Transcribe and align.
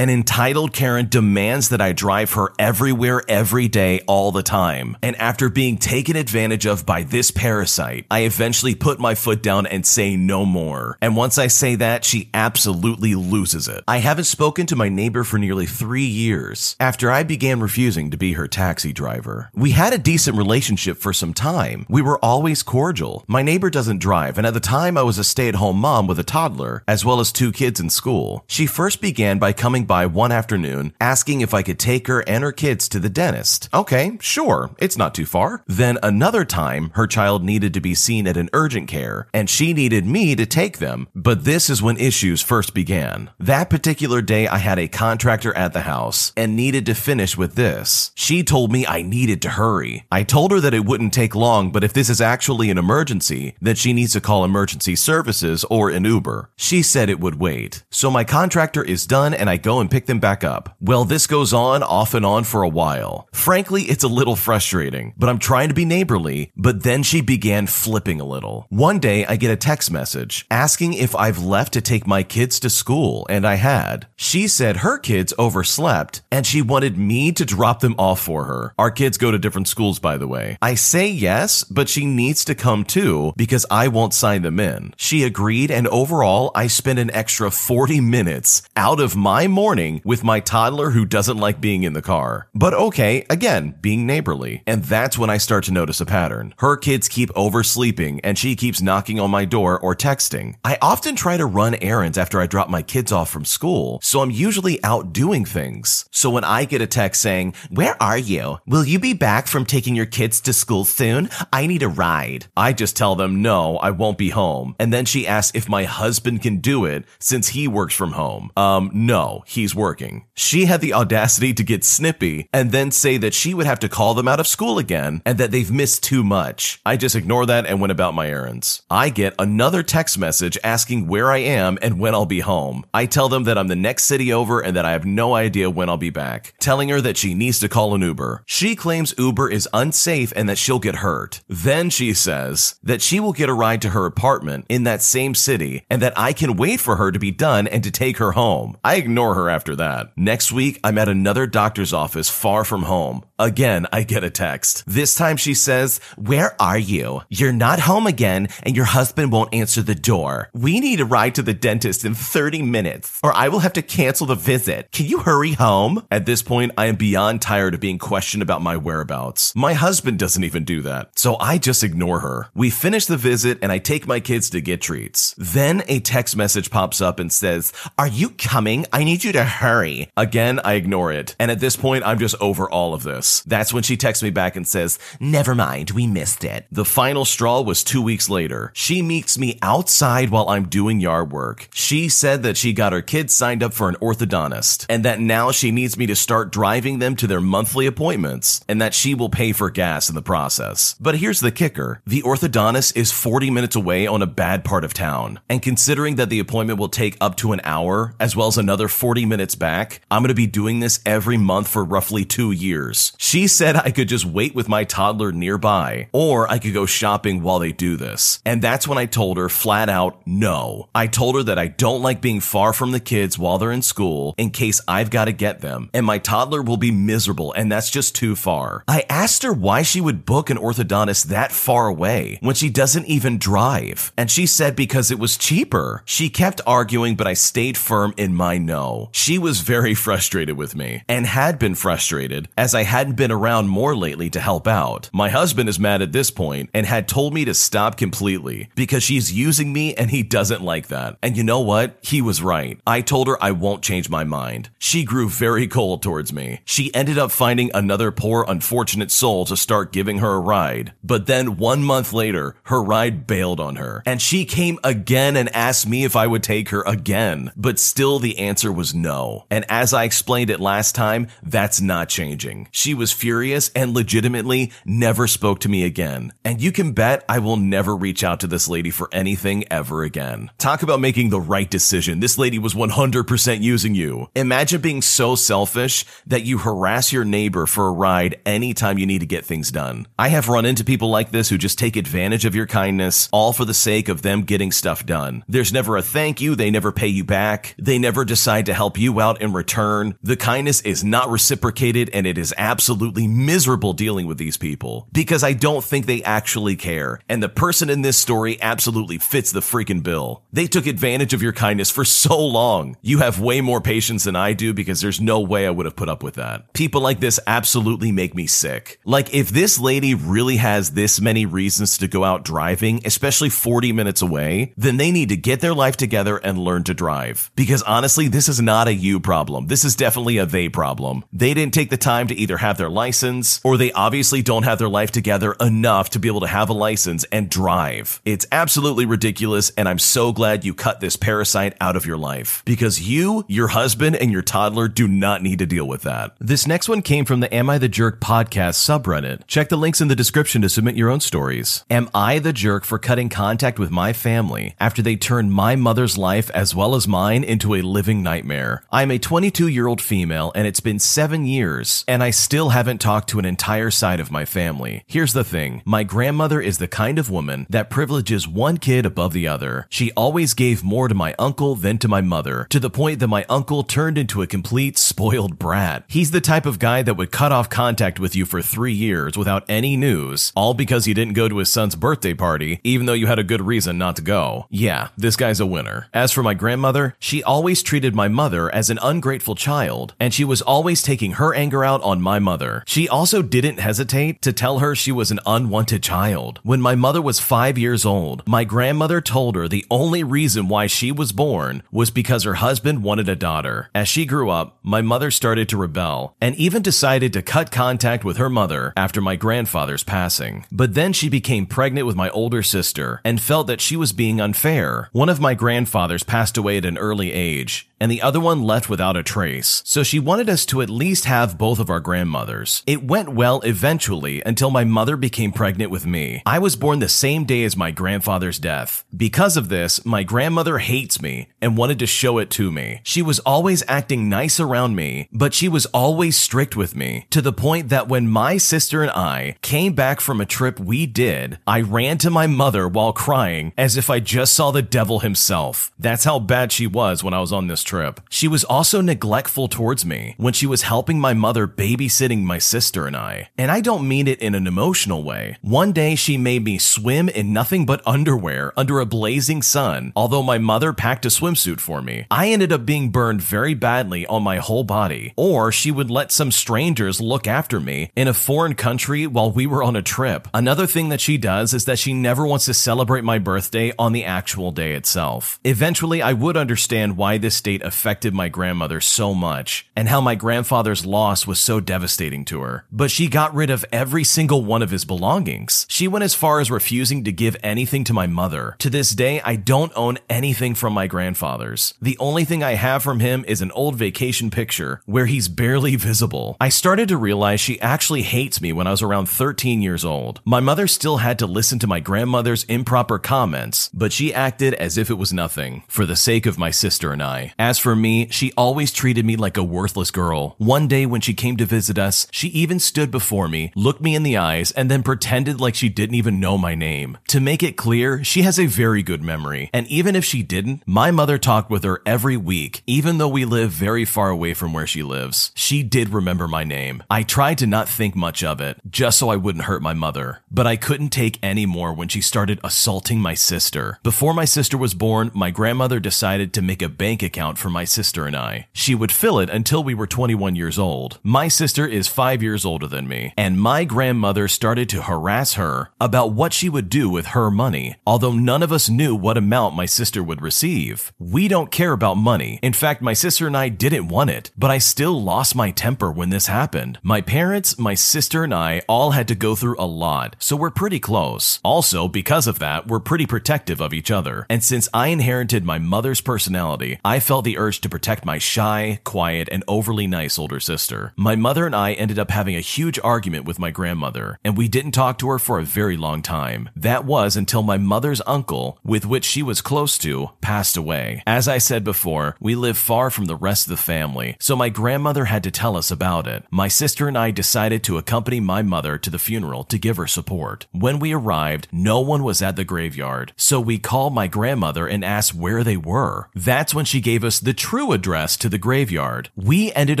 An 0.00 0.08
entitled 0.08 0.72
Karen 0.72 1.08
demands 1.10 1.68
that 1.68 1.82
I 1.82 1.92
drive 1.92 2.32
her 2.32 2.54
everywhere 2.58 3.22
every 3.28 3.68
day 3.68 4.00
all 4.06 4.32
the 4.32 4.42
time. 4.42 4.96
And 5.02 5.14
after 5.16 5.50
being 5.50 5.76
taken 5.76 6.16
advantage 6.16 6.64
of 6.64 6.86
by 6.86 7.02
this 7.02 7.30
parasite, 7.30 8.06
I 8.10 8.20
eventually 8.20 8.74
put 8.74 8.98
my 8.98 9.14
foot 9.14 9.42
down 9.42 9.66
and 9.66 9.84
say 9.84 10.16
no 10.16 10.46
more. 10.46 10.96
And 11.02 11.16
once 11.16 11.36
I 11.36 11.48
say 11.48 11.74
that, 11.74 12.06
she 12.06 12.30
absolutely 12.32 13.14
loses 13.14 13.68
it. 13.68 13.84
I 13.86 13.98
haven't 13.98 14.24
spoken 14.24 14.64
to 14.68 14.74
my 14.74 14.88
neighbor 14.88 15.22
for 15.22 15.38
nearly 15.38 15.66
three 15.66 16.06
years 16.06 16.76
after 16.80 17.10
I 17.10 17.22
began 17.22 17.60
refusing 17.60 18.10
to 18.10 18.16
be 18.16 18.32
her 18.32 18.48
taxi 18.48 18.94
driver. 18.94 19.50
We 19.52 19.72
had 19.72 19.92
a 19.92 19.98
decent 19.98 20.34
relationship 20.34 20.96
for 20.96 21.12
some 21.12 21.34
time. 21.34 21.84
We 21.90 22.00
were 22.00 22.24
always 22.24 22.62
cordial. 22.62 23.22
My 23.26 23.42
neighbor 23.42 23.68
doesn't 23.68 23.98
drive, 23.98 24.38
and 24.38 24.46
at 24.46 24.54
the 24.54 24.60
time 24.60 24.96
I 24.96 25.02
was 25.02 25.18
a 25.18 25.24
stay 25.24 25.48
at 25.48 25.56
home 25.56 25.76
mom 25.76 26.06
with 26.06 26.18
a 26.18 26.24
toddler, 26.24 26.84
as 26.88 27.04
well 27.04 27.20
as 27.20 27.30
two 27.30 27.52
kids 27.52 27.78
in 27.78 27.90
school. 27.90 28.46
She 28.48 28.64
first 28.64 29.02
began 29.02 29.38
by 29.38 29.52
coming 29.52 29.88
by 29.90 30.06
one 30.06 30.30
afternoon 30.30 30.92
asking 31.00 31.40
if 31.40 31.52
I 31.52 31.62
could 31.62 31.80
take 31.80 32.06
her 32.06 32.20
and 32.28 32.44
her 32.44 32.52
kids 32.52 32.88
to 32.90 33.00
the 33.00 33.08
dentist. 33.08 33.68
Okay, 33.74 34.18
sure, 34.20 34.70
it's 34.78 34.96
not 34.96 35.16
too 35.16 35.26
far. 35.26 35.64
Then 35.66 35.98
another 36.00 36.44
time, 36.44 36.92
her 36.94 37.08
child 37.08 37.42
needed 37.42 37.74
to 37.74 37.80
be 37.80 37.96
seen 37.96 38.28
at 38.28 38.36
an 38.36 38.50
urgent 38.52 38.86
care, 38.86 39.26
and 39.34 39.50
she 39.50 39.72
needed 39.72 40.06
me 40.06 40.36
to 40.36 40.46
take 40.46 40.78
them. 40.78 41.08
But 41.12 41.42
this 41.42 41.68
is 41.68 41.82
when 41.82 41.96
issues 41.96 42.40
first 42.40 42.72
began. 42.72 43.30
That 43.40 43.68
particular 43.68 44.22
day, 44.22 44.46
I 44.46 44.58
had 44.58 44.78
a 44.78 44.86
contractor 44.86 45.52
at 45.56 45.72
the 45.72 45.80
house 45.80 46.32
and 46.36 46.54
needed 46.54 46.86
to 46.86 46.94
finish 46.94 47.36
with 47.36 47.56
this. 47.56 48.12
She 48.14 48.44
told 48.44 48.70
me 48.70 48.86
I 48.86 49.02
needed 49.02 49.42
to 49.42 49.50
hurry. 49.50 50.06
I 50.12 50.22
told 50.22 50.52
her 50.52 50.60
that 50.60 50.72
it 50.72 50.84
wouldn't 50.84 51.12
take 51.12 51.34
long, 51.34 51.72
but 51.72 51.82
if 51.82 51.92
this 51.92 52.08
is 52.08 52.20
actually 52.20 52.70
an 52.70 52.78
emergency, 52.78 53.56
that 53.60 53.76
she 53.76 53.92
needs 53.92 54.12
to 54.12 54.20
call 54.20 54.44
emergency 54.44 54.94
services 54.94 55.64
or 55.64 55.90
an 55.90 56.04
Uber. 56.04 56.50
She 56.54 56.80
said 56.80 57.10
it 57.10 57.18
would 57.18 57.40
wait. 57.40 57.82
So 57.90 58.08
my 58.08 58.22
contractor 58.22 58.84
is 58.84 59.04
done 59.04 59.34
and 59.34 59.50
I 59.50 59.56
go 59.56 59.79
and 59.80 59.90
pick 59.90 60.06
them 60.06 60.20
back 60.20 60.44
up. 60.44 60.76
Well, 60.80 61.04
this 61.04 61.26
goes 61.26 61.52
on 61.52 61.82
off 61.82 62.14
and 62.14 62.24
on 62.24 62.44
for 62.44 62.62
a 62.62 62.68
while. 62.68 63.28
Frankly, 63.32 63.82
it's 63.82 64.04
a 64.04 64.08
little 64.08 64.36
frustrating, 64.36 65.14
but 65.16 65.28
I'm 65.28 65.38
trying 65.38 65.68
to 65.68 65.74
be 65.74 65.84
neighborly, 65.84 66.52
but 66.56 66.82
then 66.82 67.02
she 67.02 67.20
began 67.20 67.66
flipping 67.66 68.20
a 68.20 68.26
little. 68.26 68.66
One 68.68 68.98
day 68.98 69.24
I 69.26 69.36
get 69.36 69.50
a 69.50 69.56
text 69.56 69.90
message 69.90 70.46
asking 70.50 70.94
if 70.94 71.16
I've 71.16 71.42
left 71.42 71.72
to 71.74 71.80
take 71.80 72.06
my 72.06 72.22
kids 72.22 72.60
to 72.60 72.70
school, 72.70 73.26
and 73.30 73.46
I 73.46 73.54
had. 73.54 74.06
She 74.16 74.48
said 74.48 74.78
her 74.78 74.98
kids 74.98 75.32
overslept 75.38 76.22
and 76.30 76.46
she 76.46 76.62
wanted 76.62 76.98
me 76.98 77.32
to 77.32 77.44
drop 77.44 77.80
them 77.80 77.94
off 77.98 78.20
for 78.20 78.44
her. 78.44 78.74
Our 78.78 78.90
kids 78.90 79.18
go 79.18 79.30
to 79.30 79.38
different 79.38 79.68
schools, 79.68 79.98
by 79.98 80.16
the 80.16 80.28
way. 80.28 80.58
I 80.60 80.74
say 80.74 81.08
yes, 81.08 81.64
but 81.64 81.88
she 81.88 82.04
needs 82.06 82.44
to 82.44 82.54
come 82.54 82.84
too 82.84 83.32
because 83.36 83.66
I 83.70 83.88
won't 83.88 84.14
sign 84.14 84.42
them 84.42 84.60
in. 84.60 84.94
She 84.96 85.24
agreed, 85.24 85.70
and 85.70 85.86
overall, 85.88 86.50
I 86.54 86.66
spent 86.66 86.98
an 86.98 87.10
extra 87.12 87.50
40 87.50 88.00
minutes 88.00 88.62
out 88.76 89.00
of 89.00 89.16
my 89.16 89.46
morning 89.46 89.59
with 89.60 90.24
my 90.24 90.40
toddler 90.40 90.90
who 90.90 91.04
doesn't 91.04 91.36
like 91.36 91.60
being 91.60 91.82
in 91.82 91.92
the 91.92 92.00
car. 92.00 92.48
But 92.54 92.72
okay, 92.72 93.26
again, 93.28 93.74
being 93.82 94.06
neighborly. 94.06 94.62
And 94.66 94.82
that's 94.84 95.18
when 95.18 95.28
I 95.28 95.36
start 95.36 95.64
to 95.64 95.72
notice 95.72 96.00
a 96.00 96.06
pattern. 96.06 96.54
Her 96.58 96.76
kids 96.76 97.08
keep 97.08 97.30
oversleeping 97.36 98.20
and 98.20 98.38
she 98.38 98.56
keeps 98.56 98.80
knocking 98.80 99.20
on 99.20 99.30
my 99.30 99.44
door 99.44 99.78
or 99.78 99.94
texting. 99.94 100.56
I 100.64 100.78
often 100.80 101.14
try 101.14 101.36
to 101.36 101.44
run 101.44 101.74
errands 101.82 102.16
after 102.16 102.40
I 102.40 102.46
drop 102.46 102.70
my 102.70 102.80
kids 102.80 103.12
off 103.12 103.28
from 103.28 103.44
school, 103.44 104.00
so 104.02 104.20
I'm 104.22 104.30
usually 104.30 104.82
out 104.82 105.12
doing 105.12 105.44
things. 105.44 106.06
So 106.10 106.30
when 106.30 106.44
I 106.44 106.64
get 106.64 106.80
a 106.80 106.86
text 106.86 107.20
saying, 107.20 107.54
Where 107.68 108.02
are 108.02 108.18
you? 108.18 108.58
Will 108.66 108.84
you 108.84 108.98
be 108.98 109.12
back 109.12 109.46
from 109.46 109.66
taking 109.66 109.94
your 109.94 110.06
kids 110.06 110.40
to 110.42 110.54
school 110.54 110.86
soon? 110.86 111.28
I 111.52 111.66
need 111.66 111.82
a 111.82 111.88
ride. 111.88 112.46
I 112.56 112.72
just 112.72 112.96
tell 112.96 113.14
them, 113.14 113.42
No, 113.42 113.76
I 113.76 113.90
won't 113.90 114.16
be 114.16 114.30
home. 114.30 114.74
And 114.78 114.90
then 114.90 115.04
she 115.04 115.26
asks 115.26 115.54
if 115.54 115.68
my 115.68 115.84
husband 115.84 116.40
can 116.40 116.58
do 116.58 116.86
it 116.86 117.04
since 117.18 117.48
he 117.48 117.68
works 117.68 117.94
from 117.94 118.12
home. 118.12 118.50
Um, 118.56 118.90
no, 118.94 119.44
he's 119.50 119.74
working. 119.74 120.26
She 120.34 120.66
had 120.66 120.80
the 120.80 120.94
audacity 120.94 121.52
to 121.54 121.64
get 121.64 121.84
snippy 121.84 122.48
and 122.52 122.70
then 122.72 122.90
say 122.90 123.16
that 123.18 123.34
she 123.34 123.54
would 123.54 123.66
have 123.66 123.80
to 123.80 123.88
call 123.88 124.14
them 124.14 124.28
out 124.28 124.40
of 124.40 124.46
school 124.46 124.78
again 124.78 125.22
and 125.24 125.38
that 125.38 125.50
they've 125.50 125.70
missed 125.70 126.02
too 126.02 126.22
much. 126.22 126.80
I 126.86 126.96
just 126.96 127.16
ignore 127.16 127.46
that 127.46 127.66
and 127.66 127.80
went 127.80 127.90
about 127.90 128.14
my 128.14 128.28
errands. 128.28 128.82
I 128.90 129.10
get 129.10 129.34
another 129.38 129.82
text 129.82 130.18
message 130.18 130.58
asking 130.62 131.06
where 131.06 131.30
I 131.30 131.38
am 131.38 131.78
and 131.82 131.98
when 131.98 132.14
I'll 132.14 132.26
be 132.26 132.40
home. 132.40 132.84
I 132.94 133.06
tell 133.06 133.28
them 133.28 133.44
that 133.44 133.58
I'm 133.58 133.68
the 133.68 133.76
next 133.76 134.04
city 134.04 134.32
over 134.32 134.60
and 134.60 134.76
that 134.76 134.84
I 134.84 134.92
have 134.92 135.04
no 135.04 135.34
idea 135.34 135.68
when 135.70 135.88
I'll 135.88 135.96
be 135.96 136.10
back, 136.10 136.54
telling 136.60 136.88
her 136.88 137.00
that 137.00 137.16
she 137.16 137.34
needs 137.34 137.58
to 137.60 137.68
call 137.68 137.94
an 137.94 138.02
Uber. 138.02 138.44
She 138.46 138.76
claims 138.76 139.14
Uber 139.18 139.50
is 139.50 139.68
unsafe 139.72 140.32
and 140.36 140.48
that 140.48 140.58
she'll 140.58 140.78
get 140.78 140.96
hurt. 140.96 141.40
Then 141.48 141.90
she 141.90 142.14
says 142.14 142.76
that 142.82 143.02
she 143.02 143.20
will 143.20 143.32
get 143.32 143.48
a 143.48 143.54
ride 143.54 143.82
to 143.82 143.90
her 143.90 144.06
apartment 144.06 144.66
in 144.68 144.84
that 144.84 145.02
same 145.02 145.34
city 145.34 145.84
and 145.90 146.00
that 146.02 146.16
I 146.16 146.32
can 146.32 146.56
wait 146.56 146.80
for 146.80 146.96
her 146.96 147.10
to 147.10 147.18
be 147.18 147.30
done 147.30 147.66
and 147.66 147.82
to 147.84 147.90
take 147.90 148.18
her 148.18 148.32
home. 148.32 148.76
I 148.84 148.96
ignore 148.96 149.34
her 149.34 149.39
after 149.48 149.76
that. 149.76 150.12
Next 150.16 150.52
week, 150.52 150.80
I'm 150.84 150.98
at 150.98 151.08
another 151.08 151.46
doctor's 151.46 151.92
office 151.92 152.28
far 152.28 152.64
from 152.64 152.82
home. 152.82 153.24
Again, 153.38 153.86
I 153.90 154.02
get 154.02 154.22
a 154.22 154.28
text. 154.28 154.84
This 154.86 155.14
time 155.14 155.38
she 155.38 155.54
says, 155.54 155.98
Where 156.16 156.60
are 156.60 156.78
you? 156.78 157.22
You're 157.30 157.52
not 157.52 157.80
home 157.80 158.06
again 158.06 158.48
and 158.62 158.76
your 158.76 158.84
husband 158.84 159.32
won't 159.32 159.54
answer 159.54 159.80
the 159.80 159.94
door. 159.94 160.50
We 160.52 160.80
need 160.80 161.00
a 161.00 161.06
ride 161.06 161.36
to 161.36 161.42
the 161.42 161.54
dentist 161.54 162.04
in 162.04 162.14
30 162.14 162.62
minutes 162.62 163.18
or 163.22 163.32
I 163.32 163.48
will 163.48 163.60
have 163.60 163.72
to 163.74 163.82
cancel 163.82 164.26
the 164.26 164.34
visit. 164.34 164.92
Can 164.92 165.06
you 165.06 165.20
hurry 165.20 165.52
home? 165.52 166.06
At 166.10 166.26
this 166.26 166.42
point, 166.42 166.72
I 166.76 166.86
am 166.86 166.96
beyond 166.96 167.40
tired 167.40 167.72
of 167.72 167.80
being 167.80 167.98
questioned 167.98 168.42
about 168.42 168.60
my 168.60 168.76
whereabouts. 168.76 169.54
My 169.56 169.72
husband 169.72 170.18
doesn't 170.18 170.44
even 170.44 170.64
do 170.64 170.82
that. 170.82 171.18
So 171.18 171.36
I 171.38 171.56
just 171.56 171.82
ignore 171.82 172.20
her. 172.20 172.48
We 172.54 172.68
finish 172.68 173.06
the 173.06 173.16
visit 173.16 173.58
and 173.62 173.72
I 173.72 173.78
take 173.78 174.06
my 174.06 174.20
kids 174.20 174.50
to 174.50 174.60
get 174.60 174.82
treats. 174.82 175.34
Then 175.38 175.82
a 175.88 176.00
text 176.00 176.36
message 176.36 176.70
pops 176.70 177.00
up 177.00 177.18
and 177.18 177.32
says, 177.32 177.72
Are 177.96 178.08
you 178.08 178.30
coming? 178.30 178.84
I 178.92 179.04
need 179.04 179.24
you 179.24 179.29
to 179.32 179.44
hurry. 179.44 180.10
Again, 180.16 180.60
I 180.64 180.74
ignore 180.74 181.12
it. 181.12 181.36
And 181.38 181.50
at 181.50 181.60
this 181.60 181.76
point, 181.76 182.04
I'm 182.06 182.18
just 182.18 182.34
over 182.40 182.68
all 182.68 182.94
of 182.94 183.02
this. 183.02 183.40
That's 183.42 183.72
when 183.72 183.82
she 183.82 183.96
texts 183.96 184.22
me 184.22 184.30
back 184.30 184.56
and 184.56 184.66
says, 184.66 184.98
Never 185.18 185.54
mind, 185.54 185.90
we 185.90 186.06
missed 186.06 186.44
it. 186.44 186.66
The 186.70 186.84
final 186.84 187.24
straw 187.24 187.60
was 187.60 187.84
two 187.84 188.02
weeks 188.02 188.28
later. 188.28 188.70
She 188.74 189.02
meets 189.02 189.38
me 189.38 189.58
outside 189.62 190.30
while 190.30 190.48
I'm 190.48 190.68
doing 190.68 191.00
yard 191.00 191.32
work. 191.32 191.68
She 191.72 192.08
said 192.08 192.42
that 192.42 192.56
she 192.56 192.72
got 192.72 192.92
her 192.92 193.02
kids 193.02 193.34
signed 193.34 193.62
up 193.62 193.72
for 193.72 193.88
an 193.88 193.96
orthodontist 193.96 194.86
and 194.88 195.04
that 195.04 195.20
now 195.20 195.50
she 195.50 195.70
needs 195.70 195.96
me 195.96 196.06
to 196.06 196.16
start 196.16 196.52
driving 196.52 196.98
them 196.98 197.16
to 197.16 197.26
their 197.26 197.40
monthly 197.40 197.86
appointments 197.86 198.60
and 198.68 198.80
that 198.80 198.94
she 198.94 199.14
will 199.14 199.28
pay 199.28 199.52
for 199.52 199.70
gas 199.70 200.08
in 200.08 200.14
the 200.14 200.22
process. 200.22 200.94
But 201.00 201.16
here's 201.16 201.40
the 201.40 201.52
kicker. 201.52 202.02
The 202.06 202.22
orthodontist 202.22 202.96
is 202.96 203.12
40 203.12 203.50
minutes 203.50 203.76
away 203.76 204.06
on 204.06 204.22
a 204.22 204.26
bad 204.26 204.64
part 204.64 204.84
of 204.84 204.94
town. 204.94 205.40
And 205.48 205.62
considering 205.62 206.16
that 206.16 206.30
the 206.30 206.38
appointment 206.38 206.78
will 206.78 206.88
take 206.88 207.16
up 207.20 207.36
to 207.36 207.52
an 207.52 207.60
hour 207.64 208.14
as 208.18 208.36
well 208.36 208.48
as 208.48 208.58
another 208.58 208.88
40 208.88 209.19
minutes 209.26 209.54
back, 209.54 210.00
I'm 210.10 210.22
going 210.22 210.28
to 210.28 210.34
be 210.34 210.46
doing 210.46 210.80
this 210.80 211.00
every 211.04 211.36
month 211.36 211.68
for 211.68 211.84
roughly 211.84 212.24
two 212.24 212.52
years. 212.52 213.12
She 213.18 213.46
said 213.46 213.76
I 213.76 213.90
could 213.90 214.08
just 214.08 214.24
wait 214.24 214.54
with 214.54 214.68
my 214.68 214.84
toddler 214.84 215.32
nearby 215.32 216.08
or 216.12 216.50
I 216.50 216.58
could 216.58 216.74
go 216.74 216.86
shopping 216.86 217.42
while 217.42 217.58
they 217.58 217.72
do 217.72 217.96
this. 217.96 218.40
And 218.44 218.62
that's 218.62 218.88
when 218.88 218.98
I 218.98 219.06
told 219.06 219.36
her 219.36 219.48
flat 219.48 219.88
out 219.88 220.20
no. 220.26 220.88
I 220.94 221.06
told 221.06 221.36
her 221.36 221.42
that 221.44 221.58
I 221.58 221.68
don't 221.68 222.02
like 222.02 222.20
being 222.20 222.40
far 222.40 222.72
from 222.72 222.92
the 222.92 223.00
kids 223.00 223.38
while 223.38 223.58
they're 223.58 223.72
in 223.72 223.82
school 223.82 224.34
in 224.38 224.50
case 224.50 224.80
I've 224.88 225.10
got 225.10 225.26
to 225.26 225.32
get 225.32 225.60
them 225.60 225.90
and 225.92 226.06
my 226.06 226.18
toddler 226.18 226.62
will 226.62 226.76
be 226.76 226.90
miserable 226.90 227.52
and 227.52 227.70
that's 227.70 227.90
just 227.90 228.14
too 228.14 228.36
far. 228.36 228.84
I 228.88 229.04
asked 229.08 229.42
her 229.42 229.52
why 229.52 229.82
she 229.82 230.00
would 230.00 230.24
book 230.24 230.50
an 230.50 230.56
orthodontist 230.56 231.26
that 231.26 231.52
far 231.52 231.86
away 231.86 232.38
when 232.40 232.54
she 232.54 232.70
doesn't 232.70 233.06
even 233.06 233.38
drive. 233.38 234.12
And 234.16 234.30
she 234.30 234.46
said 234.46 234.76
because 234.76 235.10
it 235.10 235.18
was 235.18 235.36
cheaper. 235.36 236.02
She 236.04 236.30
kept 236.30 236.60
arguing, 236.66 237.16
but 237.16 237.26
I 237.26 237.34
stayed 237.34 237.76
firm 237.76 238.14
in 238.16 238.34
my 238.34 238.58
no. 238.58 239.09
She 239.12 239.38
was 239.38 239.60
very 239.60 239.94
frustrated 239.94 240.56
with 240.56 240.74
me 240.74 241.02
and 241.08 241.26
had 241.26 241.58
been 241.58 241.74
frustrated 241.74 242.48
as 242.56 242.74
I 242.74 242.82
hadn't 242.82 243.16
been 243.16 243.32
around 243.32 243.68
more 243.68 243.96
lately 243.96 244.30
to 244.30 244.40
help 244.40 244.66
out. 244.66 245.10
My 245.12 245.28
husband 245.28 245.68
is 245.68 245.78
mad 245.78 246.02
at 246.02 246.12
this 246.12 246.30
point 246.30 246.70
and 246.72 246.86
had 246.86 247.08
told 247.08 247.34
me 247.34 247.44
to 247.44 247.54
stop 247.54 247.96
completely 247.96 248.68
because 248.74 249.02
she's 249.02 249.32
using 249.32 249.72
me 249.72 249.94
and 249.94 250.10
he 250.10 250.22
doesn't 250.22 250.62
like 250.62 250.88
that. 250.88 251.16
And 251.22 251.36
you 251.36 251.42
know 251.42 251.60
what? 251.60 251.98
He 252.02 252.22
was 252.22 252.42
right. 252.42 252.80
I 252.86 253.00
told 253.00 253.28
her 253.28 253.42
I 253.42 253.50
won't 253.50 253.82
change 253.82 254.08
my 254.08 254.24
mind. 254.24 254.70
She 254.78 255.04
grew 255.04 255.28
very 255.28 255.66
cold 255.66 256.02
towards 256.02 256.32
me. 256.32 256.60
She 256.64 256.94
ended 256.94 257.18
up 257.18 257.30
finding 257.30 257.70
another 257.74 258.10
poor, 258.10 258.44
unfortunate 258.46 259.10
soul 259.10 259.44
to 259.46 259.56
start 259.56 259.92
giving 259.92 260.18
her 260.18 260.34
a 260.34 260.40
ride. 260.40 260.92
But 261.02 261.26
then 261.26 261.56
one 261.56 261.82
month 261.82 262.12
later, 262.12 262.56
her 262.64 262.82
ride 262.82 263.26
bailed 263.26 263.60
on 263.60 263.76
her 263.76 264.02
and 264.06 264.22
she 264.22 264.44
came 264.44 264.78
again 264.84 265.36
and 265.36 265.54
asked 265.54 265.86
me 265.86 266.04
if 266.04 266.16
I 266.16 266.26
would 266.26 266.42
take 266.42 266.70
her 266.70 266.82
again. 266.82 267.52
But 267.56 267.78
still 267.78 268.18
the 268.18 268.38
answer 268.38 268.72
was 268.72 268.94
no. 269.02 269.46
And 269.50 269.64
as 269.68 269.92
I 269.92 270.04
explained 270.04 270.50
it 270.50 270.60
last 270.60 270.94
time, 270.94 271.28
that's 271.42 271.80
not 271.80 272.08
changing. 272.08 272.68
She 272.70 272.94
was 272.94 273.12
furious 273.12 273.70
and 273.74 273.94
legitimately 273.94 274.72
never 274.84 275.26
spoke 275.26 275.60
to 275.60 275.68
me 275.68 275.84
again. 275.84 276.32
And 276.44 276.60
you 276.60 276.72
can 276.72 276.92
bet 276.92 277.24
I 277.28 277.38
will 277.38 277.56
never 277.56 277.96
reach 277.96 278.24
out 278.24 278.40
to 278.40 278.46
this 278.46 278.68
lady 278.68 278.90
for 278.90 279.08
anything 279.12 279.64
ever 279.70 280.02
again. 280.02 280.50
Talk 280.58 280.82
about 280.82 281.00
making 281.00 281.30
the 281.30 281.40
right 281.40 281.70
decision. 281.70 282.20
This 282.20 282.38
lady 282.38 282.58
was 282.58 282.74
100% 282.74 283.62
using 283.62 283.94
you. 283.94 284.28
Imagine 284.34 284.80
being 284.80 285.02
so 285.02 285.34
selfish 285.34 286.04
that 286.26 286.42
you 286.42 286.58
harass 286.58 287.12
your 287.12 287.24
neighbor 287.24 287.66
for 287.66 287.88
a 287.88 287.92
ride 287.92 288.40
anytime 288.46 288.98
you 288.98 289.06
need 289.06 289.20
to 289.20 289.26
get 289.26 289.44
things 289.44 289.70
done. 289.70 290.06
I 290.18 290.28
have 290.28 290.48
run 290.48 290.66
into 290.66 290.84
people 290.84 291.10
like 291.10 291.30
this 291.30 291.48
who 291.48 291.58
just 291.58 291.78
take 291.78 291.96
advantage 291.96 292.44
of 292.44 292.54
your 292.54 292.66
kindness, 292.66 293.28
all 293.32 293.52
for 293.52 293.64
the 293.64 293.74
sake 293.74 294.08
of 294.08 294.22
them 294.22 294.42
getting 294.42 294.72
stuff 294.72 295.06
done. 295.06 295.44
There's 295.48 295.72
never 295.72 295.96
a 295.96 296.02
thank 296.02 296.40
you. 296.40 296.54
They 296.54 296.70
never 296.70 296.92
pay 296.92 297.08
you 297.08 297.24
back. 297.24 297.74
They 297.78 297.98
never 297.98 298.24
decide 298.24 298.66
to 298.66 298.74
help 298.74 298.89
help 298.90 298.98
you 298.98 299.20
out 299.20 299.40
in 299.40 299.52
return, 299.52 300.18
the 300.20 300.36
kindness 300.36 300.80
is 300.80 301.04
not 301.04 301.30
reciprocated 301.30 302.10
and 302.12 302.26
it 302.26 302.36
is 302.36 302.52
absolutely 302.58 303.28
miserable 303.28 303.92
dealing 303.92 304.26
with 304.26 304.36
these 304.36 304.56
people 304.56 305.06
because 305.12 305.44
I 305.44 305.52
don't 305.52 305.84
think 305.84 306.06
they 306.06 306.24
actually 306.24 306.74
care. 306.74 307.20
And 307.28 307.40
the 307.40 307.48
person 307.48 307.88
in 307.88 308.02
this 308.02 308.16
story 308.16 308.60
absolutely 308.60 309.18
fits 309.18 309.52
the 309.52 309.60
freaking 309.60 310.02
bill. 310.02 310.42
They 310.52 310.66
took 310.66 310.88
advantage 310.88 311.32
of 311.32 311.40
your 311.40 311.52
kindness 311.52 311.88
for 311.88 312.04
so 312.04 312.36
long. 312.36 312.96
You 313.00 313.18
have 313.18 313.38
way 313.38 313.60
more 313.60 313.80
patience 313.80 314.24
than 314.24 314.34
I 314.34 314.54
do 314.54 314.74
because 314.74 315.00
there's 315.00 315.20
no 315.20 315.38
way 315.38 315.68
I 315.68 315.70
would 315.70 315.86
have 315.86 315.94
put 315.94 316.08
up 316.08 316.24
with 316.24 316.34
that. 316.34 316.72
People 316.72 317.00
like 317.00 317.20
this 317.20 317.38
absolutely 317.46 318.10
make 318.10 318.34
me 318.34 318.48
sick. 318.48 318.98
Like 319.04 319.32
if 319.32 319.50
this 319.50 319.78
lady 319.78 320.16
really 320.16 320.56
has 320.56 320.90
this 320.90 321.20
many 321.20 321.46
reasons 321.46 321.96
to 321.98 322.08
go 322.08 322.24
out 322.24 322.44
driving, 322.44 323.02
especially 323.04 323.50
40 323.50 323.92
minutes 323.92 324.20
away, 324.20 324.74
then 324.76 324.96
they 324.96 325.12
need 325.12 325.28
to 325.28 325.36
get 325.36 325.60
their 325.60 325.74
life 325.74 325.96
together 325.96 326.38
and 326.38 326.58
learn 326.58 326.82
to 326.84 326.92
drive. 326.94 327.52
Because 327.54 327.84
honestly, 327.84 328.26
this 328.26 328.48
is 328.48 328.60
not 328.60 328.69
a 328.70 328.92
you 328.92 329.18
problem. 329.20 329.66
This 329.66 329.84
is 329.84 329.96
definitely 329.96 330.38
a 330.38 330.46
they 330.46 330.68
problem. 330.68 331.24
They 331.32 331.54
didn't 331.54 331.74
take 331.74 331.90
the 331.90 331.96
time 331.96 332.28
to 332.28 332.34
either 332.34 332.58
have 332.58 332.78
their 332.78 332.88
license 332.88 333.60
or 333.64 333.76
they 333.76 333.92
obviously 333.92 334.42
don't 334.42 334.62
have 334.62 334.78
their 334.78 334.88
life 334.88 335.10
together 335.10 335.52
enough 335.60 336.10
to 336.10 336.18
be 336.18 336.28
able 336.28 336.40
to 336.40 336.46
have 336.46 336.68
a 336.68 336.72
license 336.72 337.24
and 337.32 337.50
drive. 337.50 338.20
It's 338.24 338.46
absolutely 338.52 339.06
ridiculous. 339.06 339.70
And 339.76 339.88
I'm 339.88 339.98
so 339.98 340.32
glad 340.32 340.64
you 340.64 340.74
cut 340.74 341.00
this 341.00 341.16
parasite 341.16 341.76
out 341.80 341.96
of 341.96 342.06
your 342.06 342.16
life 342.16 342.62
because 342.64 343.08
you, 343.08 343.44
your 343.48 343.68
husband, 343.68 344.16
and 344.16 344.30
your 344.30 344.42
toddler 344.42 344.88
do 344.88 345.08
not 345.08 345.42
need 345.42 345.58
to 345.58 345.66
deal 345.66 345.88
with 345.88 346.02
that. 346.02 346.36
This 346.38 346.66
next 346.66 346.88
one 346.88 347.02
came 347.02 347.24
from 347.24 347.40
the 347.40 347.52
Am 347.52 347.68
I 347.68 347.78
the 347.78 347.88
Jerk 347.88 348.20
podcast 348.20 348.78
subreddit. 348.78 349.46
Check 349.46 349.68
the 349.68 349.76
links 349.76 350.00
in 350.00 350.08
the 350.08 350.16
description 350.16 350.62
to 350.62 350.68
submit 350.68 350.96
your 350.96 351.10
own 351.10 351.20
stories. 351.20 351.84
Am 351.90 352.08
I 352.14 352.38
the 352.38 352.52
jerk 352.52 352.84
for 352.84 352.98
cutting 352.98 353.28
contact 353.28 353.78
with 353.78 353.90
my 353.90 354.12
family 354.12 354.74
after 354.78 355.02
they 355.02 355.16
turned 355.16 355.52
my 355.52 355.74
mother's 355.76 356.16
life 356.16 356.50
as 356.50 356.74
well 356.74 356.94
as 356.94 357.08
mine 357.08 357.42
into 357.42 357.74
a 357.74 357.82
living 357.82 358.22
nightmare? 358.22 358.59
I'm 358.92 359.10
a 359.10 359.18
22 359.18 359.68
year 359.68 359.86
old 359.86 360.00
female 360.00 360.52
and 360.54 360.66
it's 360.66 360.80
been 360.80 360.98
seven 360.98 361.44
years 361.44 362.04
and 362.06 362.22
I 362.22 362.30
still 362.30 362.70
haven't 362.70 363.00
talked 363.00 363.28
to 363.30 363.38
an 363.38 363.44
entire 363.44 363.90
side 363.90 364.20
of 364.20 364.30
my 364.30 364.44
family. 364.44 365.04
Here's 365.06 365.32
the 365.32 365.44
thing. 365.44 365.82
My 365.84 366.02
grandmother 366.02 366.60
is 366.60 366.78
the 366.78 366.88
kind 366.88 367.18
of 367.18 367.30
woman 367.30 367.66
that 367.70 367.90
privileges 367.90 368.46
one 368.46 368.76
kid 368.78 369.06
above 369.06 369.32
the 369.32 369.48
other. 369.48 369.86
She 369.88 370.12
always 370.12 370.54
gave 370.54 370.84
more 370.84 371.08
to 371.08 371.14
my 371.14 371.34
uncle 371.38 371.74
than 371.74 371.98
to 371.98 372.08
my 372.08 372.20
mother, 372.20 372.66
to 372.70 372.80
the 372.80 372.90
point 372.90 373.20
that 373.20 373.28
my 373.28 373.44
uncle 373.48 373.82
turned 373.82 374.18
into 374.18 374.42
a 374.42 374.46
complete 374.46 374.98
spoiled 374.98 375.58
brat. 375.58 376.04
He's 376.08 376.30
the 376.30 376.40
type 376.40 376.66
of 376.66 376.78
guy 376.78 377.02
that 377.02 377.16
would 377.16 377.30
cut 377.30 377.52
off 377.52 377.70
contact 377.70 378.20
with 378.20 378.36
you 378.36 378.44
for 378.44 378.62
three 378.62 378.92
years 378.92 379.38
without 379.38 379.64
any 379.68 379.96
news, 379.96 380.52
all 380.54 380.74
because 380.74 381.04
he 381.04 381.14
didn't 381.14 381.34
go 381.34 381.48
to 381.48 381.58
his 381.58 381.70
son's 381.70 381.94
birthday 381.94 382.34
party, 382.34 382.80
even 382.84 383.06
though 383.06 383.12
you 383.12 383.26
had 383.26 383.38
a 383.38 383.44
good 383.44 383.62
reason 383.62 383.98
not 383.98 384.16
to 384.16 384.22
go. 384.22 384.66
Yeah, 384.70 385.08
this 385.16 385.36
guy's 385.36 385.60
a 385.60 385.66
winner. 385.66 386.08
As 386.12 386.32
for 386.32 386.42
my 386.42 386.54
grandmother, 386.54 387.14
she 387.18 387.42
always 387.42 387.82
treated 387.82 388.14
my 388.14 388.28
mother 388.28 388.49
as 388.54 388.90
an 388.90 388.98
ungrateful 389.02 389.54
child, 389.54 390.14
and 390.18 390.34
she 390.34 390.44
was 390.44 390.62
always 390.62 391.02
taking 391.02 391.32
her 391.32 391.54
anger 391.54 391.84
out 391.84 392.02
on 392.02 392.20
my 392.20 392.38
mother. 392.38 392.82
She 392.86 393.08
also 393.08 393.42
didn't 393.42 393.78
hesitate 393.78 394.42
to 394.42 394.52
tell 394.52 394.80
her 394.80 394.94
she 394.94 395.12
was 395.12 395.30
an 395.30 395.40
unwanted 395.46 396.02
child. 396.02 396.58
When 396.62 396.80
my 396.80 396.94
mother 396.94 397.22
was 397.22 397.38
five 397.38 397.78
years 397.78 398.04
old, 398.04 398.46
my 398.46 398.64
grandmother 398.64 399.20
told 399.20 399.54
her 399.54 399.68
the 399.68 399.86
only 399.90 400.24
reason 400.24 400.68
why 400.68 400.86
she 400.86 401.12
was 401.12 401.32
born 401.32 401.82
was 401.92 402.10
because 402.10 402.44
her 402.44 402.54
husband 402.54 403.02
wanted 403.02 403.28
a 403.28 403.36
daughter. 403.36 403.90
As 403.94 404.08
she 404.08 404.26
grew 404.26 404.50
up, 404.50 404.78
my 404.82 405.02
mother 405.02 405.30
started 405.30 405.68
to 405.68 405.76
rebel 405.76 406.34
and 406.40 406.56
even 406.56 406.82
decided 406.82 407.32
to 407.32 407.42
cut 407.42 407.70
contact 407.70 408.24
with 408.24 408.36
her 408.38 408.50
mother 408.50 408.92
after 408.96 409.20
my 409.20 409.36
grandfather's 409.36 410.02
passing. 410.02 410.64
But 410.72 410.94
then 410.94 411.12
she 411.12 411.28
became 411.28 411.66
pregnant 411.66 412.06
with 412.06 412.16
my 412.16 412.30
older 412.30 412.62
sister 412.62 413.20
and 413.24 413.40
felt 413.40 413.66
that 413.66 413.80
she 413.80 413.96
was 413.96 414.12
being 414.12 414.40
unfair. 414.40 415.08
One 415.12 415.28
of 415.28 415.40
my 415.40 415.54
grandfathers 415.54 416.22
passed 416.22 416.56
away 416.56 416.78
at 416.78 416.84
an 416.84 416.98
early 416.98 417.32
age, 417.32 417.88
and 418.00 418.10
the 418.10 418.22
other 418.22 418.39
one 418.40 418.62
left 418.62 418.88
without 418.88 419.16
a 419.16 419.22
trace. 419.22 419.82
So 419.84 420.02
she 420.02 420.18
wanted 420.18 420.48
us 420.48 420.66
to 420.66 420.82
at 420.82 420.90
least 420.90 421.24
have 421.26 421.58
both 421.58 421.78
of 421.78 421.90
our 421.90 422.00
grandmothers. 422.00 422.82
It 422.86 423.04
went 423.04 423.30
well 423.30 423.60
eventually 423.60 424.42
until 424.44 424.70
my 424.70 424.84
mother 424.84 425.16
became 425.16 425.52
pregnant 425.52 425.90
with 425.90 426.06
me. 426.06 426.42
I 426.46 426.58
was 426.58 426.76
born 426.76 426.98
the 426.98 427.08
same 427.08 427.44
day 427.44 427.64
as 427.64 427.76
my 427.76 427.90
grandfather's 427.90 428.58
death. 428.58 429.04
Because 429.16 429.56
of 429.56 429.68
this, 429.68 430.04
my 430.04 430.22
grandmother 430.22 430.78
hates 430.78 431.20
me 431.20 431.48
and 431.60 431.76
wanted 431.76 431.98
to 432.00 432.06
show 432.06 432.38
it 432.38 432.50
to 432.50 432.72
me. 432.72 433.00
She 433.04 433.22
was 433.22 433.38
always 433.40 433.84
acting 433.86 434.28
nice 434.28 434.58
around 434.58 434.96
me, 434.96 435.28
but 435.32 435.54
she 435.54 435.68
was 435.68 435.86
always 435.86 436.36
strict 436.36 436.76
with 436.76 436.96
me 436.96 437.26
to 437.30 437.42
the 437.42 437.52
point 437.52 437.88
that 437.88 438.08
when 438.08 438.28
my 438.28 438.56
sister 438.56 439.02
and 439.02 439.10
I 439.10 439.56
came 439.62 439.92
back 439.92 440.20
from 440.20 440.40
a 440.40 440.46
trip 440.46 440.80
we 440.80 441.06
did, 441.06 441.58
I 441.66 441.80
ran 441.82 442.18
to 442.18 442.30
my 442.30 442.46
mother 442.46 442.88
while 442.88 443.12
crying 443.12 443.72
as 443.76 443.96
if 443.96 444.10
I 444.10 444.20
just 444.20 444.54
saw 444.54 444.70
the 444.70 444.82
devil 444.82 445.20
himself. 445.20 445.92
That's 445.98 446.24
how 446.24 446.38
bad 446.38 446.72
she 446.72 446.86
was 446.86 447.22
when 447.22 447.34
I 447.34 447.40
was 447.40 447.52
on 447.52 447.66
this 447.66 447.82
trip. 447.82 448.20
She 448.32 448.46
was 448.46 448.62
also 448.62 449.00
neglectful 449.00 449.66
towards 449.66 450.06
me 450.06 450.36
when 450.38 450.52
she 450.52 450.64
was 450.64 450.82
helping 450.82 451.18
my 451.18 451.34
mother 451.34 451.66
babysitting 451.66 452.44
my 452.44 452.58
sister 452.58 453.08
and 453.08 453.16
I. 453.16 453.50
And 453.58 453.72
I 453.72 453.80
don't 453.80 454.06
mean 454.06 454.28
it 454.28 454.38
in 454.38 454.54
an 454.54 454.68
emotional 454.68 455.24
way. 455.24 455.58
One 455.62 455.90
day 455.90 456.14
she 456.14 456.38
made 456.38 456.62
me 456.64 456.78
swim 456.78 457.28
in 457.28 457.52
nothing 457.52 457.84
but 457.84 458.06
underwear 458.06 458.72
under 458.76 459.00
a 459.00 459.04
blazing 459.04 459.62
sun, 459.62 460.12
although 460.14 460.44
my 460.44 460.58
mother 460.58 460.92
packed 460.92 461.26
a 461.26 461.28
swimsuit 461.28 461.80
for 461.80 462.00
me. 462.00 462.26
I 462.30 462.50
ended 462.50 462.72
up 462.72 462.86
being 462.86 463.10
burned 463.10 463.42
very 463.42 463.74
badly 463.74 464.24
on 464.26 464.44
my 464.44 464.58
whole 464.58 464.84
body. 464.84 465.34
Or 465.36 465.72
she 465.72 465.90
would 465.90 466.08
let 466.08 466.30
some 466.30 466.52
strangers 466.52 467.20
look 467.20 467.48
after 467.48 467.80
me 467.80 468.12
in 468.14 468.28
a 468.28 468.32
foreign 468.32 468.76
country 468.76 469.26
while 469.26 469.50
we 469.50 469.66
were 469.66 469.82
on 469.82 469.96
a 469.96 470.02
trip. 470.02 470.46
Another 470.54 470.86
thing 470.86 471.08
that 471.08 471.20
she 471.20 471.36
does 471.36 471.74
is 471.74 471.84
that 471.86 471.98
she 471.98 472.14
never 472.14 472.46
wants 472.46 472.66
to 472.66 472.74
celebrate 472.74 473.24
my 473.24 473.40
birthday 473.40 473.92
on 473.98 474.12
the 474.12 474.24
actual 474.24 474.70
day 474.70 474.92
itself. 474.92 475.58
Eventually, 475.64 476.22
I 476.22 476.32
would 476.32 476.56
understand 476.56 477.16
why 477.16 477.36
this 477.36 477.56
state 477.56 477.82
affected 477.82 478.19
my 478.28 478.48
grandmother 478.48 479.00
so 479.00 479.34
much 479.34 479.88
and 479.96 480.08
how 480.08 480.20
my 480.20 480.34
grandfather's 480.34 481.06
loss 481.06 481.46
was 481.46 481.58
so 481.58 481.80
devastating 481.80 482.44
to 482.44 482.60
her. 482.60 482.84
But 482.92 483.10
she 483.10 483.28
got 483.28 483.54
rid 483.54 483.70
of 483.70 483.84
every 483.92 484.24
single 484.24 484.64
one 484.64 484.82
of 484.82 484.90
his 484.90 485.04
belongings. 485.04 485.86
She 485.88 486.08
went 486.08 486.24
as 486.24 486.34
far 486.34 486.60
as 486.60 486.70
refusing 486.70 487.24
to 487.24 487.32
give 487.32 487.56
anything 487.62 488.04
to 488.04 488.14
my 488.14 488.26
mother. 488.26 488.76
To 488.80 488.90
this 488.90 489.10
day, 489.10 489.40
I 489.40 489.56
don't 489.56 489.92
own 489.96 490.18
anything 490.28 490.74
from 490.74 490.92
my 490.92 491.06
grandfather's. 491.06 491.94
The 492.02 492.18
only 492.18 492.44
thing 492.44 492.62
I 492.62 492.74
have 492.74 493.02
from 493.02 493.20
him 493.20 493.44
is 493.48 493.62
an 493.62 493.72
old 493.72 493.96
vacation 493.96 494.50
picture 494.50 495.00
where 495.06 495.26
he's 495.26 495.48
barely 495.48 495.96
visible. 496.10 496.56
I 496.60 496.68
started 496.68 497.08
to 497.08 497.16
realize 497.16 497.60
she 497.60 497.80
actually 497.80 498.22
hates 498.22 498.60
me 498.60 498.72
when 498.72 498.86
I 498.86 498.90
was 498.90 499.02
around 499.02 499.28
13 499.28 499.82
years 499.82 500.04
old. 500.04 500.40
My 500.44 500.60
mother 500.60 500.86
still 500.86 501.18
had 501.18 501.38
to 501.38 501.46
listen 501.46 501.78
to 501.80 501.86
my 501.86 502.00
grandmother's 502.00 502.64
improper 502.64 503.18
comments, 503.18 503.90
but 503.94 504.12
she 504.12 504.34
acted 504.34 504.74
as 504.74 504.98
if 504.98 505.10
it 505.10 505.18
was 505.18 505.32
nothing 505.32 505.82
for 505.88 506.04
the 506.06 506.16
sake 506.16 506.46
of 506.46 506.58
my 506.58 506.70
sister 506.70 507.12
and 507.12 507.22
I. 507.22 507.54
As 507.58 507.78
for 507.78 507.94
me, 507.94 508.09
she 508.30 508.52
always 508.56 508.92
treated 508.92 509.24
me 509.24 509.36
like 509.36 509.56
a 509.56 509.62
worthless 509.62 510.10
girl. 510.10 510.54
One 510.58 510.88
day 510.88 511.06
when 511.06 511.20
she 511.20 511.34
came 511.34 511.56
to 511.56 511.64
visit 511.64 511.98
us, 511.98 512.26
she 512.30 512.48
even 512.48 512.78
stood 512.78 513.10
before 513.10 513.48
me, 513.48 513.72
looked 513.74 514.00
me 514.00 514.14
in 514.14 514.22
the 514.22 514.36
eyes, 514.36 514.70
and 514.72 514.90
then 514.90 515.02
pretended 515.02 515.60
like 515.60 515.74
she 515.74 515.88
didn't 515.88 516.16
even 516.16 516.40
know 516.40 516.58
my 516.58 516.74
name. 516.74 517.18
To 517.28 517.40
make 517.40 517.62
it 517.62 517.76
clear, 517.76 518.24
she 518.24 518.42
has 518.42 518.58
a 518.58 518.66
very 518.66 519.02
good 519.02 519.22
memory, 519.22 519.70
and 519.72 519.86
even 519.86 520.16
if 520.16 520.24
she 520.24 520.42
didn't, 520.42 520.82
my 520.86 521.10
mother 521.10 521.38
talked 521.38 521.70
with 521.70 521.84
her 521.84 522.02
every 522.04 522.36
week, 522.36 522.82
even 522.86 523.18
though 523.18 523.28
we 523.28 523.44
live 523.44 523.70
very 523.70 524.04
far 524.04 524.30
away 524.30 524.54
from 524.54 524.72
where 524.72 524.86
she 524.86 525.02
lives. 525.02 525.52
She 525.54 525.82
did 525.82 526.08
remember 526.08 526.48
my 526.48 526.64
name. 526.64 527.04
I 527.08 527.22
tried 527.22 527.58
to 527.58 527.66
not 527.66 527.88
think 527.88 528.16
much 528.16 528.42
of 528.42 528.60
it, 528.60 528.80
just 528.90 529.18
so 529.18 529.28
I 529.28 529.36
wouldn't 529.36 529.64
hurt 529.64 529.82
my 529.82 529.94
mother, 529.94 530.42
but 530.50 530.66
I 530.66 530.76
couldn't 530.76 531.10
take 531.10 531.38
any 531.42 531.66
more 531.66 531.92
when 531.92 532.08
she 532.08 532.20
started 532.20 532.60
assaulting 532.64 533.20
my 533.20 533.34
sister. 533.34 533.98
Before 534.02 534.34
my 534.34 534.44
sister 534.44 534.76
was 534.76 534.94
born, 534.94 535.30
my 535.34 535.50
grandmother 535.50 536.00
decided 536.00 536.52
to 536.52 536.62
make 536.62 536.82
a 536.82 536.88
bank 536.88 537.22
account 537.22 537.56
for 537.56 537.70
my 537.70 537.84
sister 537.84 537.99
and 538.08 538.36
I. 538.36 538.68
She 538.72 538.94
would 538.94 539.12
fill 539.12 539.38
it 539.38 539.50
until 539.50 539.84
we 539.84 539.94
were 539.94 540.06
21 540.06 540.56
years 540.56 540.78
old. 540.78 541.18
My 541.22 541.48
sister 541.48 541.86
is 541.86 542.08
five 542.08 542.42
years 542.42 542.64
older 542.64 542.86
than 542.86 543.06
me, 543.06 543.34
and 543.36 543.60
my 543.60 543.84
grandmother 543.84 544.48
started 544.48 544.88
to 544.88 545.02
harass 545.02 545.54
her 545.54 545.90
about 546.00 546.32
what 546.32 546.52
she 546.52 546.68
would 546.68 546.88
do 546.88 547.10
with 547.10 547.26
her 547.26 547.50
money, 547.50 547.96
although 548.06 548.32
none 548.32 548.62
of 548.62 548.72
us 548.72 548.88
knew 548.88 549.14
what 549.14 549.36
amount 549.36 549.74
my 549.76 549.86
sister 549.86 550.22
would 550.22 550.40
receive. 550.40 551.12
We 551.18 551.48
don't 551.48 551.70
care 551.70 551.92
about 551.92 552.16
money. 552.16 552.58
In 552.62 552.72
fact, 552.72 553.02
my 553.02 553.12
sister 553.12 553.46
and 553.46 553.56
I 553.56 553.68
didn't 553.68 554.08
want 554.08 554.30
it, 554.30 554.50
but 554.56 554.70
I 554.70 554.78
still 554.78 555.22
lost 555.22 555.54
my 555.54 555.70
temper 555.70 556.10
when 556.10 556.30
this 556.30 556.46
happened. 556.46 556.98
My 557.02 557.20
parents, 557.20 557.78
my 557.78 557.94
sister, 557.94 558.44
and 558.44 558.54
I 558.54 558.80
all 558.88 559.10
had 559.10 559.28
to 559.28 559.34
go 559.34 559.54
through 559.54 559.76
a 559.78 559.86
lot, 559.86 560.36
so 560.38 560.56
we're 560.56 560.70
pretty 560.70 561.00
close. 561.00 561.60
Also, 561.62 562.08
because 562.08 562.46
of 562.46 562.58
that, 562.60 562.86
we're 562.86 563.00
pretty 563.00 563.26
protective 563.26 563.80
of 563.80 563.92
each 563.92 564.10
other. 564.10 564.46
And 564.48 564.64
since 564.64 564.88
I 564.94 565.08
inherited 565.08 565.64
my 565.64 565.78
mother's 565.78 566.20
personality, 566.20 566.98
I 567.04 567.20
felt 567.20 567.44
the 567.44 567.58
urge 567.58 567.80
to 567.82 567.89
protect 567.90 568.24
my 568.24 568.38
shy, 568.38 569.00
quiet, 569.04 569.48
and 569.50 569.64
overly 569.66 570.06
nice 570.06 570.38
older 570.38 570.60
sister. 570.60 571.12
My 571.16 571.36
mother 571.36 571.66
and 571.66 571.74
I 571.74 571.92
ended 571.92 572.18
up 572.18 572.30
having 572.30 572.56
a 572.56 572.60
huge 572.60 572.98
argument 573.02 573.44
with 573.44 573.58
my 573.58 573.70
grandmother, 573.70 574.38
and 574.44 574.56
we 574.56 574.68
didn't 574.68 574.92
talk 574.92 575.18
to 575.18 575.28
her 575.28 575.38
for 575.38 575.58
a 575.58 575.64
very 575.64 575.96
long 575.96 576.22
time. 576.22 576.70
That 576.76 577.04
was 577.04 577.36
until 577.36 577.62
my 577.62 577.78
mother's 577.78 578.22
uncle, 578.26 578.78
with 578.84 579.04
which 579.04 579.24
she 579.24 579.42
was 579.42 579.60
close 579.60 579.98
to, 579.98 580.30
passed 580.40 580.76
away. 580.76 581.22
As 581.26 581.48
I 581.48 581.58
said 581.58 581.84
before, 581.84 582.36
we 582.40 582.54
live 582.54 582.78
far 582.78 583.10
from 583.10 583.26
the 583.26 583.36
rest 583.36 583.66
of 583.66 583.70
the 583.70 583.76
family, 583.76 584.36
so 584.40 584.56
my 584.56 584.68
grandmother 584.68 585.26
had 585.26 585.42
to 585.44 585.50
tell 585.50 585.76
us 585.76 585.90
about 585.90 586.26
it. 586.26 586.44
My 586.50 586.68
sister 586.68 587.08
and 587.08 587.18
I 587.18 587.30
decided 587.30 587.82
to 587.84 587.98
accompany 587.98 588.40
my 588.40 588.62
mother 588.62 588.98
to 588.98 589.10
the 589.10 589.18
funeral 589.18 589.64
to 589.64 589.78
give 589.78 589.96
her 589.96 590.06
support. 590.06 590.66
When 590.72 590.98
we 590.98 591.12
arrived, 591.12 591.68
no 591.72 592.00
one 592.00 592.22
was 592.22 592.42
at 592.42 592.56
the 592.56 592.64
graveyard, 592.64 593.32
so 593.36 593.60
we 593.60 593.78
called 593.78 594.14
my 594.14 594.26
grandmother 594.26 594.86
and 594.86 595.04
asked 595.04 595.34
where 595.34 595.64
they 595.64 595.76
were. 595.76 596.28
That's 596.34 596.74
when 596.74 596.84
she 596.84 597.00
gave 597.00 597.24
us 597.24 597.40
the 597.40 597.54
true 597.70 597.92
address 597.92 598.36
to 598.36 598.48
the 598.48 598.58
graveyard. 598.58 599.30
We 599.36 599.72
ended 599.74 600.00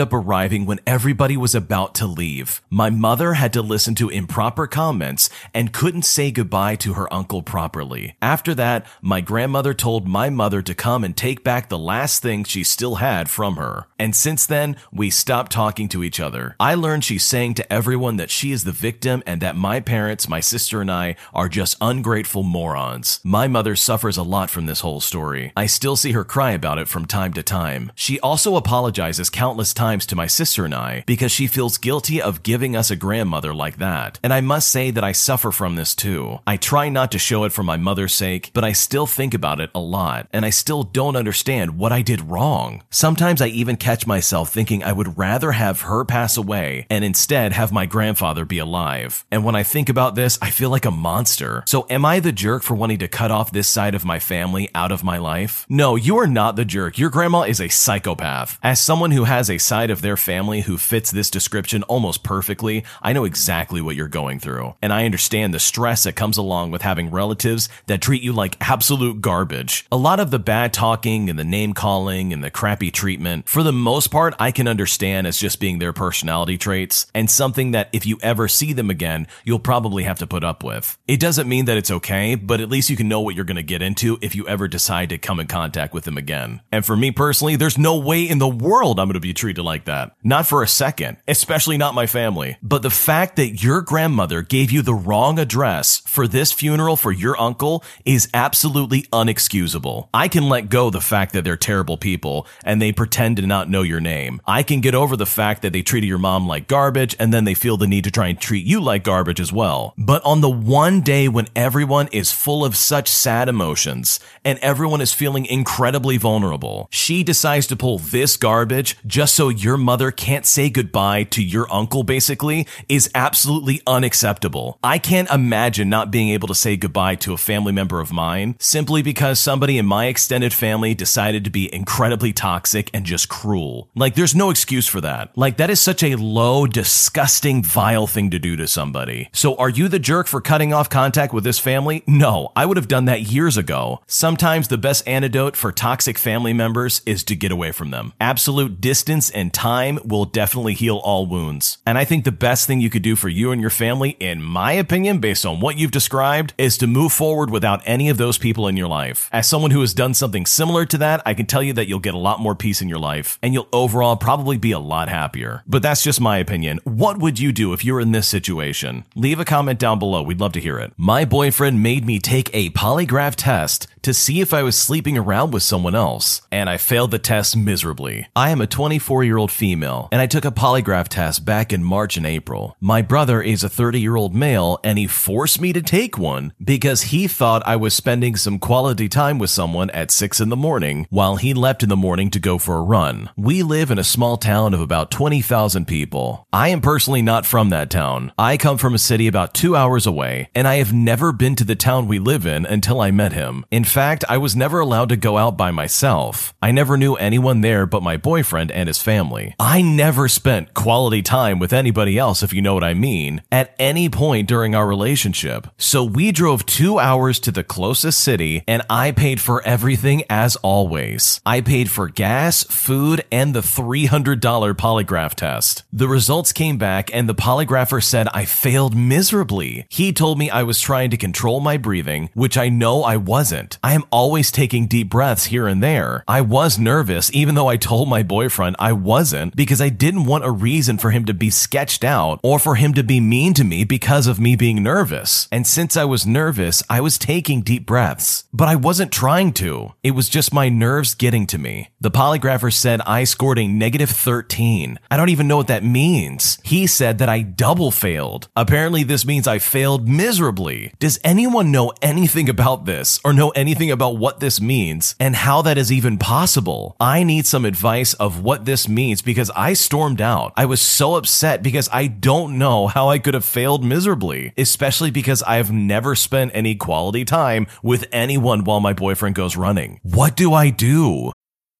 up 0.00 0.12
arriving 0.12 0.66
when 0.66 0.80
everybody 0.88 1.36
was 1.36 1.54
about 1.54 1.94
to 1.94 2.04
leave. 2.04 2.60
My 2.68 2.90
mother 2.90 3.34
had 3.34 3.52
to 3.52 3.62
listen 3.62 3.94
to 3.94 4.08
improper 4.08 4.66
comments 4.66 5.30
and 5.54 5.72
couldn't 5.72 6.02
say 6.02 6.32
goodbye 6.32 6.74
to 6.74 6.94
her 6.94 7.06
uncle 7.14 7.42
properly. 7.44 8.16
After 8.20 8.56
that, 8.56 8.86
my 9.00 9.20
grandmother 9.20 9.72
told 9.72 10.08
my 10.08 10.30
mother 10.30 10.62
to 10.62 10.74
come 10.74 11.04
and 11.04 11.16
take 11.16 11.44
back 11.44 11.68
the 11.68 11.78
last 11.78 12.22
thing 12.22 12.42
she 12.42 12.64
still 12.64 12.96
had 12.96 13.30
from 13.30 13.54
her. 13.54 13.86
And 14.00 14.16
since 14.16 14.46
then, 14.46 14.74
we 14.92 15.08
stopped 15.08 15.52
talking 15.52 15.88
to 15.90 16.02
each 16.02 16.18
other. 16.18 16.56
I 16.58 16.74
learned 16.74 17.04
she's 17.04 17.24
saying 17.24 17.54
to 17.54 17.72
everyone 17.72 18.16
that 18.16 18.30
she 18.30 18.50
is 18.50 18.64
the 18.64 18.72
victim 18.72 19.22
and 19.26 19.40
that 19.42 19.54
my 19.54 19.78
parents, 19.78 20.28
my 20.28 20.40
sister, 20.40 20.80
and 20.80 20.90
I 20.90 21.14
are 21.32 21.48
just 21.48 21.76
ungrateful 21.80 22.42
morons. 22.42 23.20
My 23.22 23.46
mother 23.46 23.76
suffers 23.76 24.16
a 24.16 24.24
lot 24.24 24.50
from 24.50 24.66
this 24.66 24.80
whole 24.80 24.98
story. 24.98 25.52
I 25.56 25.66
still 25.66 25.94
see 25.94 26.10
her 26.12 26.24
cry 26.24 26.50
about 26.50 26.78
it 26.78 26.88
from 26.88 27.04
time 27.04 27.32
to 27.34 27.44
time. 27.60 27.92
She 27.94 28.18
also 28.20 28.56
apologizes 28.56 29.28
countless 29.30 29.74
times 29.74 30.06
to 30.06 30.16
my 30.16 30.26
sister 30.26 30.64
and 30.64 30.74
I 30.74 31.04
because 31.06 31.32
she 31.32 31.46
feels 31.46 31.78
guilty 31.78 32.22
of 32.22 32.42
giving 32.42 32.74
us 32.74 32.90
a 32.90 32.96
grandmother 32.96 33.52
like 33.52 33.76
that. 33.78 34.18
And 34.22 34.32
I 34.32 34.40
must 34.40 34.68
say 34.70 34.90
that 34.90 35.04
I 35.04 35.12
suffer 35.12 35.50
from 35.52 35.76
this 35.76 35.94
too. 35.94 36.38
I 36.46 36.56
try 36.56 36.88
not 36.88 37.12
to 37.12 37.18
show 37.18 37.44
it 37.44 37.52
for 37.52 37.62
my 37.62 37.76
mother's 37.76 38.14
sake, 38.14 38.50
but 38.54 38.64
I 38.64 38.72
still 38.72 39.06
think 39.06 39.34
about 39.34 39.60
it 39.60 39.70
a 39.74 39.80
lot, 39.80 40.26
and 40.32 40.44
I 40.44 40.50
still 40.50 40.82
don't 40.82 41.16
understand 41.16 41.78
what 41.78 41.92
I 41.92 42.02
did 42.02 42.30
wrong. 42.30 42.82
Sometimes 42.90 43.40
I 43.42 43.48
even 43.48 43.76
catch 43.76 44.06
myself 44.06 44.50
thinking 44.50 44.82
I 44.82 44.92
would 44.92 45.18
rather 45.18 45.52
have 45.52 45.82
her 45.82 46.04
pass 46.04 46.36
away 46.36 46.86
and 46.88 47.04
instead 47.04 47.52
have 47.52 47.72
my 47.72 47.86
grandfather 47.86 48.44
be 48.44 48.58
alive. 48.58 49.24
And 49.30 49.44
when 49.44 49.54
I 49.54 49.62
think 49.62 49.88
about 49.88 50.14
this, 50.14 50.38
I 50.40 50.50
feel 50.50 50.70
like 50.70 50.86
a 50.86 50.90
monster. 50.90 51.62
So 51.66 51.86
am 51.90 52.04
I 52.04 52.20
the 52.20 52.32
jerk 52.32 52.62
for 52.62 52.74
wanting 52.74 53.00
to 53.00 53.08
cut 53.08 53.30
off 53.30 53.52
this 53.52 53.68
side 53.68 53.94
of 53.94 54.04
my 54.04 54.18
family 54.18 54.70
out 54.74 54.92
of 54.92 55.04
my 55.04 55.18
life? 55.18 55.66
No, 55.68 55.96
you 55.96 56.18
are 56.18 56.26
not 56.26 56.56
the 56.56 56.64
jerk. 56.64 56.98
Your 56.98 57.10
grandma 57.10 57.42
is 57.50 57.60
a 57.60 57.68
psychopath. 57.68 58.60
As 58.62 58.80
someone 58.80 59.10
who 59.10 59.24
has 59.24 59.50
a 59.50 59.58
side 59.58 59.90
of 59.90 60.02
their 60.02 60.16
family 60.16 60.60
who 60.60 60.78
fits 60.78 61.10
this 61.10 61.28
description 61.28 61.82
almost 61.82 62.22
perfectly, 62.22 62.84
I 63.02 63.12
know 63.12 63.24
exactly 63.24 63.80
what 63.80 63.96
you're 63.96 64.06
going 64.06 64.38
through. 64.38 64.76
And 64.80 64.92
I 64.92 65.04
understand 65.04 65.52
the 65.52 65.58
stress 65.58 66.04
that 66.04 66.14
comes 66.14 66.36
along 66.36 66.70
with 66.70 66.82
having 66.82 67.10
relatives 67.10 67.68
that 67.86 68.00
treat 68.00 68.22
you 68.22 68.32
like 68.32 68.56
absolute 68.60 69.20
garbage. 69.20 69.84
A 69.90 69.96
lot 69.96 70.20
of 70.20 70.30
the 70.30 70.38
bad 70.38 70.72
talking 70.72 71.28
and 71.28 71.36
the 71.36 71.44
name 71.44 71.72
calling 71.72 72.32
and 72.32 72.44
the 72.44 72.52
crappy 72.52 72.92
treatment, 72.92 73.48
for 73.48 73.64
the 73.64 73.72
most 73.72 74.12
part, 74.12 74.32
I 74.38 74.52
can 74.52 74.68
understand 74.68 75.26
as 75.26 75.36
just 75.36 75.58
being 75.58 75.80
their 75.80 75.92
personality 75.92 76.56
traits 76.56 77.06
and 77.16 77.28
something 77.28 77.72
that 77.72 77.88
if 77.92 78.06
you 78.06 78.16
ever 78.22 78.46
see 78.46 78.72
them 78.72 78.90
again, 78.90 79.26
you'll 79.44 79.58
probably 79.58 80.04
have 80.04 80.20
to 80.20 80.26
put 80.28 80.44
up 80.44 80.62
with. 80.62 80.96
It 81.08 81.18
doesn't 81.18 81.48
mean 81.48 81.64
that 81.64 81.76
it's 81.76 81.90
okay, 81.90 82.36
but 82.36 82.60
at 82.60 82.68
least 82.68 82.90
you 82.90 82.96
can 82.96 83.08
know 83.08 83.20
what 83.20 83.34
you're 83.34 83.44
going 83.44 83.56
to 83.56 83.64
get 83.64 83.82
into 83.82 84.18
if 84.22 84.36
you 84.36 84.46
ever 84.46 84.68
decide 84.68 85.08
to 85.08 85.18
come 85.18 85.40
in 85.40 85.48
contact 85.48 85.92
with 85.92 86.04
them 86.04 86.16
again. 86.16 86.60
And 86.70 86.86
for 86.86 86.96
me 86.96 87.10
personally, 87.10 87.39
there's 87.40 87.78
no 87.78 87.96
way 87.98 88.22
in 88.22 88.38
the 88.38 88.48
world 88.48 89.00
I'm 89.00 89.06
going 89.06 89.14
to 89.14 89.20
be 89.20 89.32
treated 89.32 89.62
like 89.62 89.84
that. 89.86 90.14
Not 90.22 90.46
for 90.46 90.62
a 90.62 90.68
second, 90.68 91.16
especially 91.26 91.78
not 91.78 91.94
my 91.94 92.06
family. 92.06 92.56
But 92.62 92.82
the 92.82 92.90
fact 92.90 93.36
that 93.36 93.62
your 93.62 93.80
grandmother 93.80 94.42
gave 94.42 94.70
you 94.70 94.82
the 94.82 94.94
wrong 94.94 95.38
address 95.38 96.02
for 96.06 96.28
this 96.28 96.52
funeral 96.52 96.96
for 96.96 97.12
your 97.12 97.40
uncle 97.40 97.82
is 98.04 98.28
absolutely 98.34 99.02
unexcusable. 99.12 100.08
I 100.12 100.28
can 100.28 100.48
let 100.48 100.68
go 100.68 100.90
the 100.90 101.00
fact 101.00 101.32
that 101.32 101.44
they're 101.44 101.56
terrible 101.56 101.96
people 101.96 102.46
and 102.64 102.80
they 102.80 102.92
pretend 102.92 103.36
to 103.38 103.46
not 103.46 103.68
know 103.68 103.82
your 103.82 104.00
name. 104.00 104.40
I 104.46 104.62
can 104.62 104.80
get 104.80 104.94
over 104.94 105.16
the 105.16 105.26
fact 105.26 105.62
that 105.62 105.72
they 105.72 105.82
treated 105.82 106.06
your 106.06 106.18
mom 106.18 106.46
like 106.46 106.68
garbage 106.68 107.16
and 107.18 107.32
then 107.32 107.44
they 107.44 107.54
feel 107.54 107.76
the 107.76 107.86
need 107.86 108.04
to 108.04 108.10
try 108.10 108.28
and 108.28 108.40
treat 108.40 108.66
you 108.66 108.80
like 108.80 109.04
garbage 109.04 109.40
as 109.40 109.52
well. 109.52 109.94
But 109.96 110.22
on 110.24 110.40
the 110.40 110.50
one 110.50 111.00
day 111.00 111.28
when 111.28 111.48
everyone 111.56 112.08
is 112.12 112.32
full 112.32 112.64
of 112.64 112.76
such 112.76 113.08
sad 113.08 113.48
emotions 113.48 114.20
and 114.44 114.58
everyone 114.60 115.00
is 115.00 115.14
feeling 115.14 115.46
incredibly 115.46 116.16
vulnerable, 116.16 116.88
she 116.90 117.24
decides 117.30 117.68
to 117.68 117.76
pull 117.76 117.96
this 117.96 118.36
garbage 118.36 118.96
just 119.06 119.36
so 119.36 119.50
your 119.50 119.76
mother 119.76 120.10
can't 120.10 120.44
say 120.44 120.68
goodbye 120.68 121.22
to 121.22 121.40
your 121.40 121.72
uncle 121.72 122.02
basically 122.02 122.66
is 122.88 123.08
absolutely 123.14 123.80
unacceptable. 123.86 124.80
I 124.82 124.98
can't 124.98 125.30
imagine 125.30 125.88
not 125.88 126.10
being 126.10 126.30
able 126.30 126.48
to 126.48 126.56
say 126.56 126.76
goodbye 126.76 127.14
to 127.14 127.32
a 127.32 127.36
family 127.36 127.70
member 127.70 128.00
of 128.00 128.12
mine 128.12 128.56
simply 128.58 129.00
because 129.00 129.38
somebody 129.38 129.78
in 129.78 129.86
my 129.86 130.06
extended 130.06 130.52
family 130.52 130.92
decided 130.92 131.44
to 131.44 131.50
be 131.50 131.72
incredibly 131.72 132.32
toxic 132.32 132.90
and 132.92 133.04
just 133.04 133.28
cruel. 133.28 133.88
Like 133.94 134.16
there's 134.16 134.34
no 134.34 134.50
excuse 134.50 134.88
for 134.88 135.00
that. 135.00 135.30
Like 135.38 135.56
that 135.58 135.70
is 135.70 135.80
such 135.80 136.02
a 136.02 136.16
low, 136.16 136.66
disgusting, 136.66 137.62
vile 137.62 138.08
thing 138.08 138.30
to 138.30 138.40
do 138.40 138.56
to 138.56 138.66
somebody. 138.66 139.28
So 139.32 139.54
are 139.54 139.68
you 139.68 139.86
the 139.86 140.00
jerk 140.00 140.26
for 140.26 140.40
cutting 140.40 140.72
off 140.72 140.90
contact 140.90 141.32
with 141.32 141.44
this 141.44 141.60
family? 141.60 142.02
No, 142.08 142.50
I 142.56 142.66
would 142.66 142.76
have 142.76 142.88
done 142.88 143.04
that 143.04 143.22
years 143.22 143.56
ago. 143.56 144.00
Sometimes 144.08 144.66
the 144.66 144.78
best 144.78 145.06
antidote 145.06 145.54
for 145.54 145.70
toxic 145.70 146.18
family 146.18 146.52
members 146.52 147.02
is 147.06 147.19
to 147.24 147.36
get 147.36 147.52
away 147.52 147.72
from 147.72 147.90
them. 147.90 148.12
Absolute 148.20 148.80
distance 148.80 149.30
and 149.30 149.52
time 149.52 149.98
will 150.04 150.24
definitely 150.24 150.74
heal 150.74 150.96
all 150.98 151.26
wounds. 151.26 151.78
And 151.86 151.98
I 151.98 152.04
think 152.04 152.24
the 152.24 152.32
best 152.32 152.66
thing 152.66 152.80
you 152.80 152.90
could 152.90 153.02
do 153.02 153.16
for 153.16 153.28
you 153.28 153.52
and 153.52 153.60
your 153.60 153.70
family, 153.70 154.16
in 154.20 154.42
my 154.42 154.72
opinion, 154.72 155.18
based 155.18 155.46
on 155.46 155.60
what 155.60 155.76
you've 155.76 155.90
described, 155.90 156.54
is 156.58 156.78
to 156.78 156.86
move 156.86 157.12
forward 157.12 157.50
without 157.50 157.82
any 157.84 158.08
of 158.08 158.18
those 158.18 158.38
people 158.38 158.68
in 158.68 158.76
your 158.76 158.88
life. 158.88 159.28
As 159.32 159.48
someone 159.48 159.70
who 159.70 159.80
has 159.80 159.94
done 159.94 160.14
something 160.14 160.46
similar 160.46 160.86
to 160.86 160.98
that, 160.98 161.22
I 161.24 161.34
can 161.34 161.46
tell 161.46 161.62
you 161.62 161.72
that 161.74 161.88
you'll 161.88 161.98
get 161.98 162.14
a 162.14 162.18
lot 162.18 162.40
more 162.40 162.54
peace 162.54 162.82
in 162.82 162.88
your 162.88 162.98
life 162.98 163.38
and 163.42 163.52
you'll 163.54 163.68
overall 163.72 164.16
probably 164.16 164.58
be 164.58 164.72
a 164.72 164.78
lot 164.78 165.08
happier. 165.08 165.62
But 165.66 165.82
that's 165.82 166.02
just 166.02 166.20
my 166.20 166.38
opinion. 166.38 166.80
What 166.84 167.18
would 167.18 167.38
you 167.38 167.52
do 167.52 167.72
if 167.72 167.84
you 167.84 167.94
were 167.94 168.00
in 168.00 168.12
this 168.12 168.28
situation? 168.28 169.04
Leave 169.14 169.40
a 169.40 169.44
comment 169.44 169.78
down 169.78 169.98
below. 169.98 170.22
We'd 170.22 170.40
love 170.40 170.52
to 170.52 170.60
hear 170.60 170.78
it. 170.78 170.92
My 170.96 171.24
boyfriend 171.24 171.82
made 171.82 172.04
me 172.04 172.18
take 172.18 172.50
a 172.52 172.70
polygraph 172.70 173.34
test 173.36 173.86
to 174.02 174.14
see 174.14 174.40
if 174.40 174.54
I 174.54 174.62
was 174.62 174.78
sleeping 174.78 175.18
around 175.18 175.52
with 175.52 175.62
someone 175.62 175.94
else, 175.94 176.40
and 176.50 176.70
I 176.70 176.78
failed 176.78 177.09
the 177.10 177.18
test 177.18 177.56
miserably. 177.56 178.28
I 178.34 178.50
am 178.50 178.60
a 178.60 178.66
24 178.66 179.24
year 179.24 179.36
old 179.36 179.50
female, 179.50 180.08
and 180.12 180.20
I 180.20 180.26
took 180.26 180.44
a 180.44 180.50
polygraph 180.50 181.08
test 181.08 181.44
back 181.44 181.72
in 181.72 181.82
March 181.84 182.16
and 182.16 182.26
April. 182.26 182.76
My 182.80 183.02
brother 183.02 183.42
is 183.42 183.62
a 183.62 183.68
30 183.68 184.00
year 184.00 184.16
old 184.16 184.34
male, 184.34 184.78
and 184.84 184.98
he 184.98 185.06
forced 185.06 185.60
me 185.60 185.72
to 185.72 185.82
take 185.82 186.16
one 186.16 186.52
because 186.62 187.02
he 187.02 187.26
thought 187.26 187.66
I 187.66 187.76
was 187.76 187.94
spending 187.94 188.36
some 188.36 188.58
quality 188.58 189.08
time 189.08 189.38
with 189.38 189.50
someone 189.50 189.90
at 189.90 190.10
6 190.10 190.40
in 190.40 190.48
the 190.48 190.56
morning 190.56 191.06
while 191.10 191.36
he 191.36 191.52
left 191.52 191.82
in 191.82 191.88
the 191.88 191.96
morning 191.96 192.30
to 192.30 192.38
go 192.38 192.58
for 192.58 192.76
a 192.76 192.82
run. 192.82 193.30
We 193.36 193.62
live 193.62 193.90
in 193.90 193.98
a 193.98 194.04
small 194.04 194.36
town 194.36 194.74
of 194.74 194.80
about 194.80 195.10
20,000 195.10 195.86
people. 195.86 196.46
I 196.52 196.68
am 196.68 196.80
personally 196.80 197.22
not 197.22 197.46
from 197.46 197.70
that 197.70 197.90
town. 197.90 198.32
I 198.38 198.56
come 198.56 198.78
from 198.78 198.94
a 198.94 198.98
city 198.98 199.26
about 199.26 199.54
two 199.54 199.74
hours 199.76 200.06
away, 200.06 200.50
and 200.54 200.66
I 200.68 200.76
have 200.76 200.92
never 200.92 201.32
been 201.32 201.56
to 201.56 201.64
the 201.64 201.76
town 201.76 202.06
we 202.06 202.18
live 202.18 202.46
in 202.46 202.64
until 202.66 203.00
I 203.00 203.10
met 203.10 203.32
him. 203.32 203.64
In 203.70 203.84
fact, 203.84 204.24
I 204.28 204.38
was 204.38 204.56
never 204.56 204.80
allowed 204.80 205.08
to 205.10 205.16
go 205.16 205.36
out 205.36 205.56
by 205.56 205.70
myself. 205.70 206.54
I 206.62 206.70
never 206.70 206.96
knew 207.00 207.14
anyone 207.16 207.62
there 207.62 207.86
but 207.86 208.02
my 208.02 208.16
boyfriend 208.16 208.70
and 208.70 208.86
his 208.86 209.02
family. 209.02 209.56
I 209.58 209.82
never 209.82 210.28
spent 210.28 210.74
quality 210.74 211.22
time 211.22 211.58
with 211.58 211.72
anybody 211.72 212.16
else, 212.18 212.44
if 212.44 212.52
you 212.52 212.62
know 212.62 212.74
what 212.74 212.84
I 212.84 212.94
mean, 212.94 213.42
at 213.50 213.74
any 213.78 214.08
point 214.08 214.46
during 214.46 214.76
our 214.76 214.86
relationship. 214.86 215.66
So 215.78 216.04
we 216.04 216.30
drove 216.30 216.66
two 216.66 216.98
hours 216.98 217.40
to 217.40 217.50
the 217.50 217.64
closest 217.64 218.20
city, 218.20 218.62
and 218.68 218.82
I 218.88 219.10
paid 219.10 219.40
for 219.40 219.62
everything 219.62 220.22
as 220.30 220.56
always. 220.56 221.40
I 221.44 221.62
paid 221.62 221.90
for 221.90 222.08
gas, 222.08 222.64
food, 222.64 223.24
and 223.32 223.54
the 223.54 223.60
$300 223.60 224.38
polygraph 224.74 225.34
test. 225.34 225.82
The 225.92 226.06
results 226.06 226.52
came 226.52 226.76
back, 226.76 227.12
and 227.12 227.28
the 227.28 227.34
polygrapher 227.34 228.02
said 228.02 228.28
I 228.28 228.44
failed 228.44 228.94
miserably. 228.94 229.86
He 229.88 230.12
told 230.12 230.38
me 230.38 230.50
I 230.50 230.62
was 230.62 230.80
trying 230.80 231.10
to 231.10 231.16
control 231.16 231.60
my 231.60 231.78
breathing, 231.78 232.28
which 232.34 232.58
I 232.58 232.68
know 232.68 233.02
I 233.02 233.16
wasn't. 233.16 233.78
I 233.82 233.94
am 233.94 234.04
always 234.10 234.52
taking 234.52 234.86
deep 234.86 235.08
breaths 235.08 235.46
here 235.46 235.66
and 235.66 235.82
there. 235.82 236.24
I 236.28 236.42
was 236.42 236.78
nervous, 236.80 237.30
even 237.32 237.54
though 237.54 237.68
I 237.68 237.76
told 237.76 238.08
my 238.08 238.22
boyfriend 238.22 238.76
I 238.78 238.92
wasn't, 238.92 239.54
because 239.54 239.80
I 239.80 239.88
didn't 239.88 240.24
want 240.24 240.44
a 240.44 240.50
reason 240.50 240.98
for 240.98 241.10
him 241.10 241.24
to 241.26 241.34
be 241.34 241.50
sketched 241.50 242.04
out 242.04 242.40
or 242.42 242.58
for 242.58 242.74
him 242.74 242.94
to 242.94 243.02
be 243.02 243.20
mean 243.20 243.54
to 243.54 243.64
me 243.64 243.84
because 243.84 244.26
of 244.26 244.40
me 244.40 244.56
being 244.56 244.82
nervous. 244.82 245.48
And 245.52 245.66
since 245.66 245.96
I 245.96 246.04
was 246.04 246.26
nervous, 246.26 246.82
I 246.88 247.00
was 247.00 247.18
taking 247.18 247.62
deep 247.62 247.86
breaths. 247.86 248.44
But 248.52 248.68
I 248.68 248.76
wasn't 248.76 249.12
trying 249.12 249.52
to. 249.54 249.92
It 250.02 250.12
was 250.12 250.28
just 250.28 250.54
my 250.54 250.68
nerves 250.68 251.14
getting 251.14 251.46
to 251.48 251.58
me. 251.58 251.90
The 252.00 252.10
polygrapher 252.10 252.72
said 252.72 253.00
I 253.02 253.24
scored 253.24 253.58
a 253.58 253.68
negative 253.68 254.10
13. 254.10 254.98
I 255.10 255.16
don't 255.16 255.28
even 255.28 255.48
know 255.48 255.56
what 255.56 255.68
that 255.68 255.84
means. 255.84 256.58
He 256.64 256.86
said 256.86 257.18
that 257.18 257.28
I 257.28 257.42
double 257.42 257.90
failed. 257.90 258.48
Apparently, 258.56 259.02
this 259.02 259.26
means 259.26 259.46
I 259.46 259.58
failed 259.58 260.08
miserably. 260.08 260.92
Does 260.98 261.20
anyone 261.24 261.70
know 261.70 261.92
anything 262.00 262.48
about 262.48 262.84
this 262.86 263.20
or 263.24 263.32
know 263.32 263.50
anything 263.50 263.90
about 263.90 264.16
what 264.16 264.40
this 264.40 264.60
means 264.60 265.14
and 265.20 265.36
how 265.36 265.62
that 265.62 265.78
is 265.78 265.92
even 265.92 266.16
possible? 266.18 266.69
I 267.00 267.22
need 267.24 267.46
some 267.46 267.64
advice 267.64 268.14
of 268.14 268.42
what 268.42 268.64
this 268.64 268.88
means 268.88 269.22
because 269.22 269.50
I 269.56 269.72
stormed 269.72 270.20
out. 270.20 270.52
I 270.56 270.66
was 270.66 270.80
so 270.80 271.16
upset 271.16 271.62
because 271.62 271.88
I 271.92 272.06
don't 272.06 272.58
know 272.58 272.86
how 272.86 273.08
I 273.08 273.18
could 273.18 273.34
have 273.34 273.44
failed 273.44 273.84
miserably, 273.84 274.52
especially 274.56 275.10
because 275.10 275.42
I've 275.42 275.72
never 275.72 276.14
spent 276.14 276.52
any 276.54 276.74
quality 276.74 277.24
time 277.24 277.66
with 277.82 278.06
anyone 278.12 278.64
while 278.64 278.80
my 278.80 278.92
boyfriend 278.92 279.34
goes 279.34 279.56
running. 279.56 280.00
What 280.02 280.36
do 280.36 280.52
I 280.52 280.70
do? 280.70 281.32